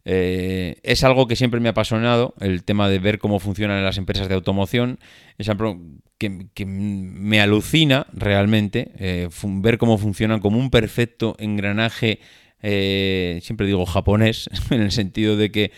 Eh, 0.05 0.75
es 0.83 1.03
algo 1.03 1.27
que 1.27 1.35
siempre 1.35 1.59
me 1.59 1.69
ha 1.69 1.71
apasionado, 1.71 2.33
el 2.39 2.63
tema 2.63 2.89
de 2.89 2.99
ver 2.99 3.19
cómo 3.19 3.39
funcionan 3.39 3.83
las 3.83 3.97
empresas 3.97 4.27
de 4.27 4.35
automoción. 4.35 4.99
Es 5.37 5.47
algo 5.49 5.79
que, 6.17 6.65
me 6.65 7.41
alucina 7.41 8.07
realmente, 8.13 8.91
eh, 8.97 9.29
ver 9.43 9.77
cómo 9.77 9.97
funcionan 9.97 10.39
como 10.39 10.57
un 10.57 10.69
perfecto 10.69 11.35
engranaje 11.39 12.19
eh, 12.63 13.39
siempre 13.43 13.67
digo 13.67 13.85
japonés, 13.85 14.49
en 14.71 14.81
el 14.81 14.91
sentido 14.91 15.37
de 15.37 15.51
que 15.51 15.71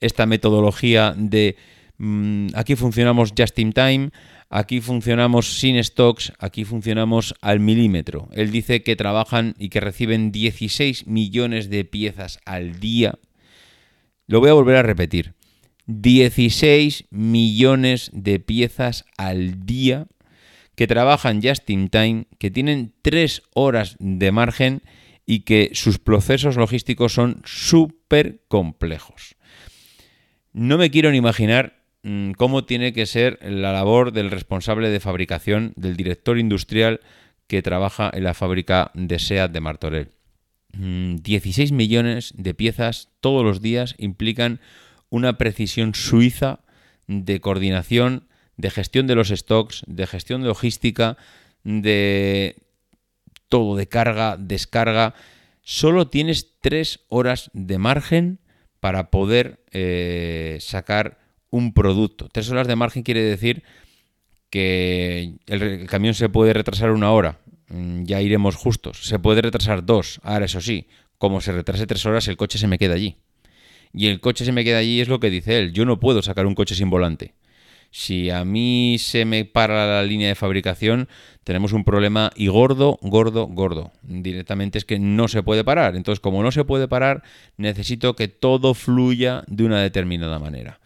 esta 0.00 0.26
metodología 0.26 1.14
de 1.16 1.56
mm, 1.98 2.48
aquí 2.54 2.74
funcionamos 2.74 3.32
just 3.38 3.58
in 3.60 3.72
time, 3.72 4.10
aquí 4.50 4.80
funcionamos 4.80 5.60
sin 5.60 5.82
stocks, 5.82 6.32
aquí 6.38 6.64
funcionamos 6.64 7.34
al 7.40 7.60
milímetro. 7.60 8.28
Él 8.32 8.50
dice 8.50 8.82
que 8.82 8.96
trabajan 8.96 9.54
y 9.58 9.68
que 9.68 9.80
reciben 9.80 10.32
16 10.32 11.06
millones 11.06 11.70
de 11.70 11.84
piezas 11.84 12.40
al 12.44 12.80
día. 12.80 13.14
Lo 14.26 14.40
voy 14.40 14.50
a 14.50 14.54
volver 14.54 14.76
a 14.76 14.82
repetir. 14.82 15.34
16 15.86 17.06
millones 17.10 18.10
de 18.12 18.40
piezas 18.40 19.04
al 19.16 19.64
día 19.64 20.06
que 20.74 20.86
trabajan 20.86 21.42
just 21.42 21.68
in 21.70 21.88
time, 21.88 22.26
que 22.38 22.50
tienen 22.50 22.92
3 23.02 23.42
horas 23.54 23.96
de 24.00 24.32
margen 24.32 24.82
y 25.26 25.40
que 25.40 25.70
sus 25.74 25.98
procesos 25.98 26.56
logísticos 26.56 27.14
son 27.14 27.42
súper 27.44 28.42
complejos. 28.48 29.36
No 30.52 30.78
me 30.78 30.90
quiero 30.90 31.10
ni 31.10 31.18
imaginar 31.18 31.84
mm, 32.02 32.32
cómo 32.32 32.64
tiene 32.64 32.92
que 32.92 33.06
ser 33.06 33.38
la 33.42 33.72
labor 33.72 34.12
del 34.12 34.30
responsable 34.30 34.90
de 34.90 35.00
fabricación, 35.00 35.72
del 35.76 35.96
director 35.96 36.38
industrial 36.38 37.00
que 37.46 37.62
trabaja 37.62 38.10
en 38.12 38.24
la 38.24 38.34
fábrica 38.34 38.90
de 38.94 39.18
SEAT 39.18 39.52
de 39.52 39.60
Martorell. 39.60 40.10
16 40.72 41.72
mm, 41.72 41.74
millones 41.74 42.34
de 42.36 42.54
piezas 42.54 43.10
todos 43.20 43.44
los 43.44 43.60
días 43.60 43.94
implican 43.98 44.60
una 45.10 45.36
precisión 45.36 45.94
suiza 45.94 46.60
de 47.06 47.40
coordinación, 47.40 48.28
de 48.56 48.70
gestión 48.70 49.06
de 49.06 49.14
los 49.14 49.28
stocks, 49.28 49.82
de 49.86 50.06
gestión 50.06 50.44
logística, 50.44 51.16
de 51.64 52.56
todo, 53.52 53.76
de 53.76 53.86
carga, 53.86 54.38
descarga. 54.38 55.12
Solo 55.60 56.08
tienes 56.08 56.58
tres 56.62 57.00
horas 57.08 57.50
de 57.52 57.76
margen 57.76 58.38
para 58.80 59.10
poder 59.10 59.62
eh, 59.72 60.56
sacar 60.60 61.18
un 61.50 61.74
producto. 61.74 62.30
Tres 62.32 62.50
horas 62.50 62.66
de 62.66 62.76
margen 62.76 63.02
quiere 63.02 63.20
decir 63.20 63.62
que 64.48 65.34
el, 65.46 65.86
camión 65.86 66.14
se 66.14 66.30
puede 66.30 66.54
retrasar 66.54 66.92
una 66.92 67.12
hora, 67.12 67.40
mm, 67.68 68.04
ya 68.04 68.22
iremos 68.22 68.56
justos. 68.56 69.04
Se 69.04 69.18
puede 69.18 69.42
retrasar 69.42 69.84
dos, 69.84 70.18
ahora 70.22 70.46
eso 70.46 70.62
sí, 70.62 70.88
como 71.18 71.42
se 71.42 71.52
retrase 71.52 71.86
tres 71.86 72.06
horas, 72.06 72.28
el 72.28 72.38
coche 72.38 72.56
se 72.56 72.68
me 72.68 72.78
queda 72.78 72.94
allí. 72.94 73.18
Y 73.92 74.06
el 74.06 74.20
coche 74.20 74.46
se 74.46 74.52
me 74.52 74.64
queda 74.64 74.78
allí 74.78 75.02
es 75.02 75.08
lo 75.08 75.20
que 75.20 75.28
dice 75.28 75.58
él, 75.58 75.74
yo 75.74 75.84
no 75.84 76.00
puedo 76.00 76.22
sacar 76.22 76.46
un 76.46 76.54
coche 76.54 76.74
sin 76.74 76.88
volante. 76.88 77.34
Si 77.92 78.30
a 78.30 78.46
mí 78.46 78.96
se 78.98 79.26
me 79.26 79.44
para 79.44 79.86
la 79.86 80.02
línea 80.02 80.28
de 80.28 80.34
fabricación, 80.34 81.08
tenemos 81.44 81.74
un 81.74 81.84
problema 81.84 82.30
y 82.34 82.46
gordo, 82.46 82.98
gordo, 83.02 83.46
gordo. 83.46 83.92
Directamente 84.02 84.78
es 84.78 84.86
que 84.86 84.98
no 84.98 85.28
se 85.28 85.42
puede 85.42 85.62
parar. 85.62 85.94
Entonces, 85.94 86.18
como 86.18 86.42
no 86.42 86.50
se 86.52 86.64
puede 86.64 86.88
parar, 86.88 87.22
necesito 87.58 88.16
que 88.16 88.28
todo 88.28 88.72
fluya 88.72 89.44
de 89.46 89.64
una 89.64 89.82
determinada 89.82 90.38
manera. 90.38 90.80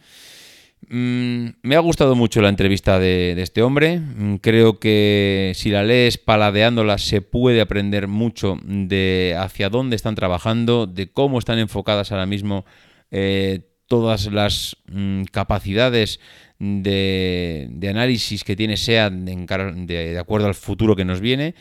Mm, 0.89 1.47
me 1.63 1.75
ha 1.75 1.79
gustado 1.79 2.13
mucho 2.13 2.41
la 2.41 2.49
entrevista 2.49 2.99
de, 2.99 3.41
este 3.41 3.61
hombre. 3.61 3.99
Mm, 3.99 4.35
creo 4.35 4.77
que 4.77 5.53
si 5.55 5.69
la 5.69 5.83
lees 5.83 6.17
paladeándola 6.17 6.97
se 6.97 7.21
puede 7.21 7.61
aprender 7.61 8.09
mucho 8.09 8.57
de 8.63 9.33
hacia 9.39 9.69
dónde 9.69 9.95
están 9.95 10.15
trabajando, 10.15 10.87
de 10.87 11.09
cómo 11.09 11.39
están 11.39 11.57
enfocadas 11.57 12.11
ahora 12.11 12.25
mismo 12.25 12.65
eh, 13.11 13.61
todas 13.87 14.31
las 14.31 14.77
mm, 14.91 15.23
capacidades 15.31 16.19
de, 16.59 17.87
análisis 17.89 18.43
que 18.43 18.55
tiene 18.55 18.77
SEA 18.77 19.09
de, 19.09 20.17
acuerdo 20.19 20.47
al 20.47 20.55
futuro 20.55 20.95
que 20.95 21.05
nos 21.05 21.19
viene. 21.19 21.55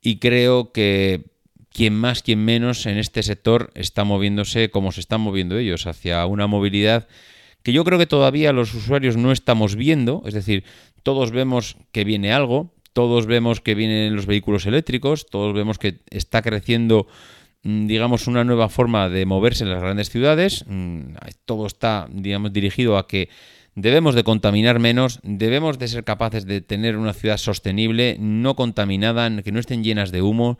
Y 0.00 0.16
creo 0.16 0.72
que 0.72 1.24
quien 1.70 1.94
más, 1.94 2.22
quien 2.22 2.44
menos 2.44 2.86
en 2.86 2.98
este 2.98 3.22
sector 3.22 3.70
está 3.74 4.04
moviéndose 4.04 4.70
como 4.70 4.92
se 4.92 5.00
están 5.00 5.20
moviendo 5.20 5.58
ellos, 5.58 5.86
hacia 5.86 6.26
una 6.26 6.46
movilidad 6.46 7.08
que 7.62 7.72
yo 7.72 7.84
creo 7.84 7.98
que 7.98 8.06
todavía 8.06 8.52
los 8.52 8.74
usuarios 8.74 9.16
no 9.16 9.30
estamos 9.30 9.76
viendo, 9.76 10.22
es 10.26 10.34
decir, 10.34 10.64
todos 11.02 11.30
vemos 11.30 11.76
que 11.92 12.04
viene 12.04 12.32
algo, 12.32 12.74
todos 12.92 13.26
vemos 13.26 13.60
que 13.60 13.74
vienen 13.74 14.16
los 14.16 14.26
vehículos 14.26 14.66
eléctricos, 14.66 15.26
todos 15.26 15.54
vemos 15.54 15.78
que 15.78 16.00
está 16.10 16.42
creciendo 16.42 17.06
digamos 17.62 18.26
una 18.26 18.44
nueva 18.44 18.68
forma 18.68 19.08
de 19.08 19.26
moverse 19.26 19.64
en 19.64 19.70
las 19.70 19.80
grandes 19.80 20.10
ciudades, 20.10 20.64
mm, 20.66 21.14
todo 21.44 21.66
está 21.66 22.08
digamos 22.10 22.52
dirigido 22.52 22.98
a 22.98 23.06
que 23.06 23.28
Debemos 23.74 24.14
de 24.14 24.22
contaminar 24.22 24.78
menos, 24.80 25.18
debemos 25.22 25.78
de 25.78 25.88
ser 25.88 26.04
capaces 26.04 26.44
de 26.44 26.60
tener 26.60 26.98
una 26.98 27.14
ciudad 27.14 27.38
sostenible, 27.38 28.16
no 28.20 28.54
contaminada, 28.54 29.30
que 29.42 29.50
no 29.50 29.60
estén 29.60 29.82
llenas 29.82 30.12
de 30.12 30.20
humo. 30.20 30.58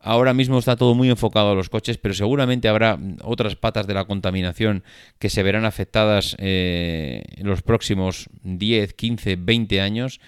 Ahora 0.00 0.34
mismo 0.34 0.58
está 0.58 0.74
todo 0.74 0.94
muy 0.94 1.08
enfocado 1.08 1.52
a 1.52 1.54
los 1.54 1.68
coches, 1.68 1.98
pero 1.98 2.14
seguramente 2.14 2.66
habrá 2.66 2.98
otras 3.22 3.54
patas 3.54 3.86
de 3.86 3.94
la 3.94 4.06
contaminación 4.06 4.82
que 5.20 5.30
se 5.30 5.44
verán 5.44 5.64
afectadas 5.64 6.34
eh, 6.40 7.22
en 7.36 7.46
los 7.46 7.62
próximos 7.62 8.28
10, 8.42 8.92
15, 8.94 9.36
20 9.36 9.80
años. 9.80 10.20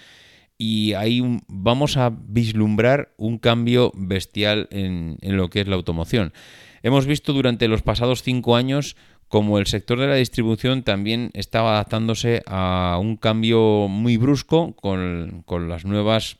Y 0.62 0.92
ahí 0.92 1.22
vamos 1.48 1.96
a 1.96 2.10
vislumbrar 2.10 3.14
un 3.16 3.38
cambio 3.38 3.92
bestial 3.94 4.68
en, 4.70 5.16
lo 5.22 5.48
que 5.48 5.62
es 5.62 5.68
la 5.68 5.76
automoción. 5.76 6.34
Hemos 6.82 7.06
visto 7.06 7.32
durante 7.32 7.66
los 7.66 7.80
pasados 7.80 8.22
cinco 8.22 8.56
años 8.56 8.94
como 9.28 9.58
el 9.58 9.66
sector 9.66 9.98
de 9.98 10.06
la 10.06 10.16
distribución 10.16 10.82
también 10.82 11.30
estaba 11.32 11.72
adaptándose 11.72 12.42
a 12.46 12.98
un 13.00 13.16
cambio 13.16 13.88
muy 13.88 14.18
brusco 14.18 14.76
con, 14.76 15.46
las 15.66 15.86
nuevas 15.86 16.36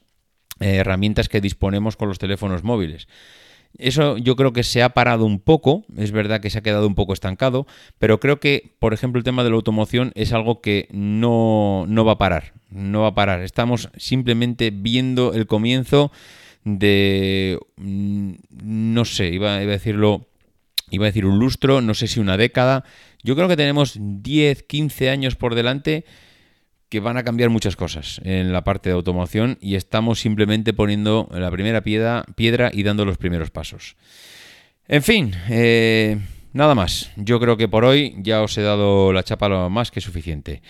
eh, 0.60 0.74
herramientas 0.74 1.30
que 1.30 1.40
disponemos 1.40 1.96
con 1.96 2.08
los 2.08 2.18
teléfonos 2.18 2.62
móviles. 2.62 3.08
Eso 3.78 4.18
yo 4.18 4.36
creo 4.36 4.52
que 4.52 4.62
se 4.62 4.82
ha 4.82 4.90
parado 4.90 5.24
un 5.24 5.40
poco, 5.40 5.84
es 5.96 6.12
verdad 6.12 6.40
que 6.40 6.50
se 6.50 6.58
ha 6.58 6.62
quedado 6.62 6.86
un 6.86 6.94
poco 6.94 7.12
estancado, 7.12 7.66
pero 7.98 8.20
creo 8.20 8.40
que, 8.40 8.74
por 8.78 8.92
ejemplo, 8.92 9.18
el 9.18 9.24
tema 9.24 9.44
de 9.44 9.50
la 9.50 9.56
automoción 9.56 10.12
es 10.14 10.32
algo 10.32 10.60
que 10.60 10.88
no, 10.90 11.84
no 11.88 12.04
va 12.04 12.12
a 12.12 12.18
parar, 12.18 12.52
no 12.70 13.02
va 13.02 13.08
a 13.08 13.14
parar. 13.14 13.42
Estamos 13.42 13.88
simplemente 13.96 14.70
viendo 14.70 15.32
el 15.32 15.46
comienzo 15.46 16.12
de, 16.64 17.58
mm, 17.76 18.32
no 18.62 19.04
sé, 19.04 19.28
iba, 19.28 19.62
iba 19.62 19.72
a 19.72 19.76
decirlo 19.76 20.26
iba 20.90 21.06
a 21.06 21.10
decir 21.10 21.24
un 21.24 21.38
lustro, 21.38 21.80
no 21.80 21.94
sé 21.94 22.08
si 22.08 22.20
una 22.20 22.36
década. 22.36 22.84
Yo 23.22 23.36
creo 23.36 23.48
que 23.48 23.56
tenemos 23.56 23.96
10, 23.96 24.64
15 24.64 25.10
años 25.10 25.36
por 25.36 25.54
delante 25.54 26.04
que 26.90 27.00
van 27.00 27.16
a 27.16 27.22
cambiar 27.22 27.48
muchas 27.48 27.76
cosas 27.76 28.20
en 28.24 28.52
la 28.52 28.64
parte 28.64 28.90
de 28.90 28.96
automoción 28.96 29.56
y 29.60 29.76
estamos 29.76 30.20
simplemente 30.20 30.74
poniendo 30.74 31.28
la 31.32 31.50
primera 31.50 31.82
piedra, 31.82 32.24
piedra 32.34 32.70
y 32.74 32.82
dando 32.82 33.04
los 33.04 33.16
primeros 33.16 33.50
pasos. 33.50 33.96
En 34.88 35.04
fin, 35.04 35.32
eh, 35.48 36.18
nada 36.52 36.74
más. 36.74 37.12
Yo 37.16 37.38
creo 37.38 37.56
que 37.56 37.68
por 37.68 37.84
hoy 37.84 38.16
ya 38.18 38.42
os 38.42 38.58
he 38.58 38.62
dado 38.62 39.12
la 39.12 39.22
chapa 39.22 39.68
más 39.68 39.92
que 39.92 40.00
suficiente. 40.00 40.62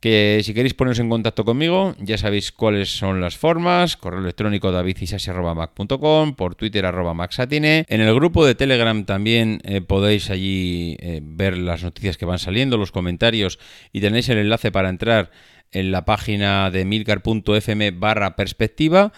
Que 0.00 0.40
si 0.44 0.54
queréis 0.54 0.74
poneros 0.74 0.98
en 0.98 1.10
contacto 1.10 1.44
conmigo, 1.44 1.94
ya 1.98 2.16
sabéis 2.16 2.52
cuáles 2.52 2.96
son 2.96 3.20
las 3.20 3.36
formas. 3.36 3.96
Correo 3.96 4.20
electrónico 4.20 4.72
davidisasi.mac.com, 4.72 6.34
por 6.34 6.54
Twitter 6.54 6.86
arroba 6.86 7.12
maxatine. 7.12 7.84
En 7.88 8.00
el 8.00 8.14
grupo 8.14 8.46
de 8.46 8.54
Telegram 8.54 9.04
también 9.04 9.60
eh, 9.64 9.80
podéis 9.80 10.30
allí 10.30 10.96
eh, 11.00 11.20
ver 11.22 11.58
las 11.58 11.82
noticias 11.82 12.16
que 12.16 12.26
van 12.26 12.38
saliendo, 12.38 12.76
los 12.78 12.92
comentarios 12.92 13.58
y 13.92 14.00
tenéis 14.00 14.28
el 14.30 14.38
enlace 14.38 14.70
para 14.70 14.90
entrar 14.90 15.30
en 15.72 15.92
la 15.92 16.04
página 16.04 16.70
de 16.70 16.84
milcar.fm 16.84 17.90
barra 17.92 18.36
perspectiva 18.36 19.12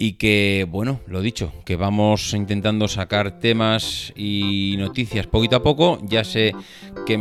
y 0.00 0.12
que, 0.12 0.64
bueno, 0.70 1.00
lo 1.08 1.20
dicho, 1.20 1.52
que 1.64 1.74
vamos 1.74 2.32
intentando 2.32 2.86
sacar 2.86 3.40
temas 3.40 4.12
y 4.14 4.76
noticias 4.78 5.26
poquito 5.26 5.56
a 5.56 5.62
poco. 5.64 5.98
Ya 6.04 6.22
sé 6.22 6.54
que 7.04 7.16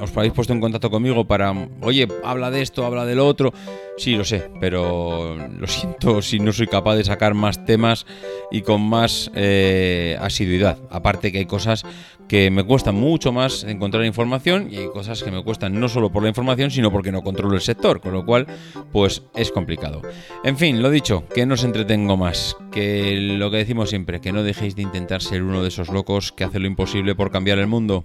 os 0.00 0.16
habéis 0.16 0.32
puesto 0.32 0.52
en 0.52 0.60
contacto 0.60 0.90
conmigo 0.90 1.28
para, 1.28 1.54
oye, 1.82 2.08
habla 2.24 2.50
de 2.50 2.62
esto, 2.62 2.84
habla 2.84 3.06
de 3.06 3.14
lo 3.14 3.28
otro. 3.28 3.54
Sí, 3.96 4.16
lo 4.16 4.24
sé, 4.24 4.50
pero 4.60 5.36
lo 5.36 5.66
siento 5.68 6.20
si 6.20 6.40
no 6.40 6.52
soy 6.52 6.66
capaz 6.66 6.96
de 6.96 7.04
sacar 7.04 7.34
más 7.34 7.64
temas 7.64 8.06
y 8.50 8.62
con 8.62 8.82
más 8.82 9.30
eh, 9.36 10.18
asiduidad. 10.20 10.78
Aparte 10.90 11.30
que 11.30 11.38
hay 11.38 11.46
cosas 11.46 11.84
que 12.30 12.48
me 12.48 12.62
cuesta 12.62 12.92
mucho 12.92 13.32
más 13.32 13.64
encontrar 13.64 14.04
información 14.04 14.68
y 14.70 14.76
hay 14.76 14.86
cosas 14.86 15.24
que 15.24 15.32
me 15.32 15.42
cuestan 15.42 15.80
no 15.80 15.88
solo 15.88 16.12
por 16.12 16.22
la 16.22 16.28
información, 16.28 16.70
sino 16.70 16.92
porque 16.92 17.10
no 17.10 17.22
controlo 17.22 17.56
el 17.56 17.60
sector, 17.60 18.00
con 18.00 18.12
lo 18.12 18.24
cual, 18.24 18.46
pues 18.92 19.24
es 19.34 19.50
complicado. 19.50 20.00
En 20.44 20.56
fin, 20.56 20.80
lo 20.80 20.90
dicho, 20.90 21.24
que 21.34 21.44
no 21.44 21.54
os 21.54 21.64
entretengo 21.64 22.16
más, 22.16 22.56
que 22.70 23.16
lo 23.20 23.50
que 23.50 23.56
decimos 23.56 23.90
siempre, 23.90 24.20
que 24.20 24.30
no 24.30 24.44
dejéis 24.44 24.76
de 24.76 24.82
intentar 24.82 25.22
ser 25.22 25.42
uno 25.42 25.60
de 25.62 25.68
esos 25.70 25.88
locos 25.88 26.30
que 26.30 26.44
hace 26.44 26.60
lo 26.60 26.68
imposible 26.68 27.16
por 27.16 27.32
cambiar 27.32 27.58
el 27.58 27.66
mundo. 27.66 28.04